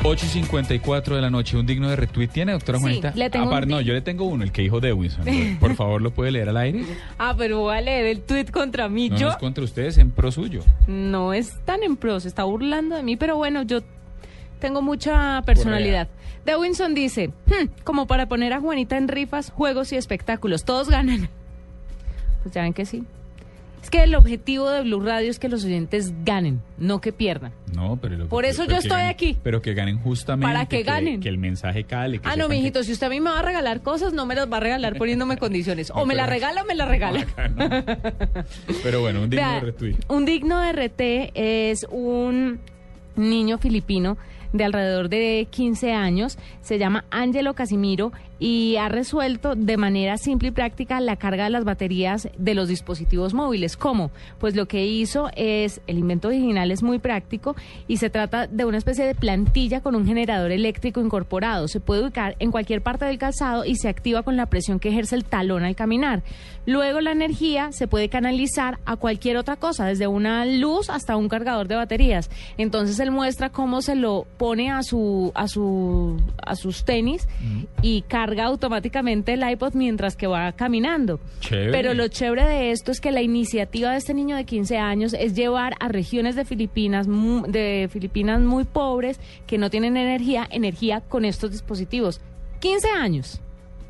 [0.08, 3.12] 8 y 54 de la noche, un digno de retweet tiene, doctora Sí, Juanita.
[3.16, 5.26] le tengo Aparte, un no, yo le tengo uno, el que dijo Dewinson.
[5.60, 6.86] Por favor, ¿lo puede leer al aire?
[7.18, 9.10] Ah, pero voy a leer el tweet contra mí.
[9.10, 10.62] No, yo no es contra ustedes, en pro suyo.
[10.88, 13.80] no es tan en pro, se está burlando de mí, pero bueno, yo
[14.60, 16.08] tengo mucha personalidad.
[16.46, 20.90] De Winson dice, "Hmm, como para poner a Juanita en rifas, juegos y espectáculos, todos
[20.90, 21.30] ganan.
[22.44, 23.04] Pues ya ven que sí.
[23.86, 27.52] Es que el objetivo de Blue Radio es que los oyentes ganen, no que pierdan.
[27.76, 29.38] No, pero lo- Por eso pero yo que estoy ganen- aquí.
[29.44, 30.52] Pero que ganen justamente.
[30.52, 31.20] Para que ganen.
[31.22, 32.18] Que el mensaje cale.
[32.18, 34.26] que Ah, no, que- mijito, si usted a mí me va a regalar cosas, no
[34.26, 35.92] me las va a regalar poniéndome condiciones.
[35.92, 37.28] O No, me la regala o me la regala.
[38.84, 39.96] Pero bueno, un digno Vea, de retweet.
[40.10, 42.60] Un digno de RT es un
[43.16, 44.18] niño filipino
[44.52, 50.50] de alrededor de 15 años, se llama Angelo Casimiro y ha resuelto de manera simple
[50.50, 53.78] y práctica la carga de las baterías de los dispositivos móviles.
[53.78, 54.12] ¿Cómo?
[54.40, 57.56] Pues lo que hizo es, el invento original es muy práctico
[57.88, 61.68] y se trata de una especie de plantilla con un generador eléctrico incorporado.
[61.68, 64.90] Se puede ubicar en cualquier parte del calzado y se activa con la presión que
[64.90, 66.24] ejerce el talón al caminar.
[66.66, 71.30] Luego la energía se puede canalizar a cualquier otra cosa, desde una luz hasta un
[71.30, 72.30] cargador de baterías.
[72.58, 77.28] Entonces él muestra cómo se lo pone a su a su a sus tenis
[77.82, 81.20] y carga automáticamente el iPod mientras que va caminando.
[81.40, 81.72] Chévere.
[81.72, 85.14] Pero lo chévere de esto es que la iniciativa de este niño de 15 años
[85.14, 91.02] es llevar a regiones de Filipinas de Filipinas muy pobres que no tienen energía, energía
[91.02, 92.22] con estos dispositivos.
[92.60, 93.42] 15 años.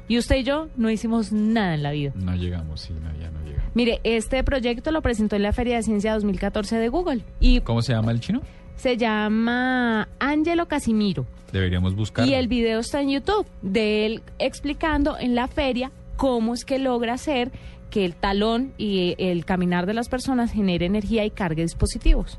[0.07, 2.11] Y usted y yo no hicimos nada en la vida.
[2.15, 3.71] No llegamos, sí, no, ya no llegamos.
[3.73, 7.81] Mire, este proyecto lo presentó en la Feria de Ciencia 2014 de Google y ¿Cómo
[7.81, 8.41] se llama el chino?
[8.77, 11.25] Se llama Angelo Casimiro.
[11.51, 12.27] Deberíamos buscar.
[12.27, 16.79] Y el video está en YouTube de él explicando en la feria cómo es que
[16.79, 17.51] logra hacer
[17.89, 22.37] que el talón y el caminar de las personas genere energía y cargue dispositivos.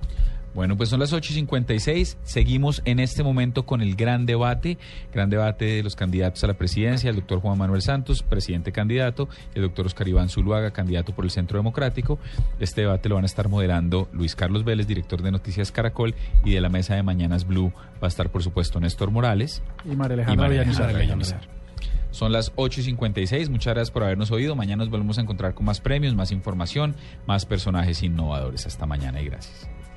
[0.57, 2.17] Bueno, pues son las 8 y 56.
[2.23, 4.79] Seguimos en este momento con el gran debate,
[5.13, 9.29] gran debate de los candidatos a la presidencia, el doctor Juan Manuel Santos, presidente candidato,
[9.55, 12.19] el doctor Oscar Iván Zuluaga, candidato por el Centro Democrático.
[12.59, 16.55] Este debate lo van a estar moderando Luis Carlos Vélez, director de Noticias Caracol, y
[16.55, 17.71] de la mesa de Mañanas Blue
[18.03, 19.63] va a estar, por supuesto, Néstor Morales.
[19.85, 21.41] Y María Alejandra María.
[22.13, 23.51] Son las 8 y 56.
[23.51, 24.57] Muchas gracias por habernos oído.
[24.57, 26.97] Mañana nos volvemos a encontrar con más premios, más información,
[27.27, 28.67] más personajes innovadores.
[28.67, 29.69] Hasta mañana y gracias.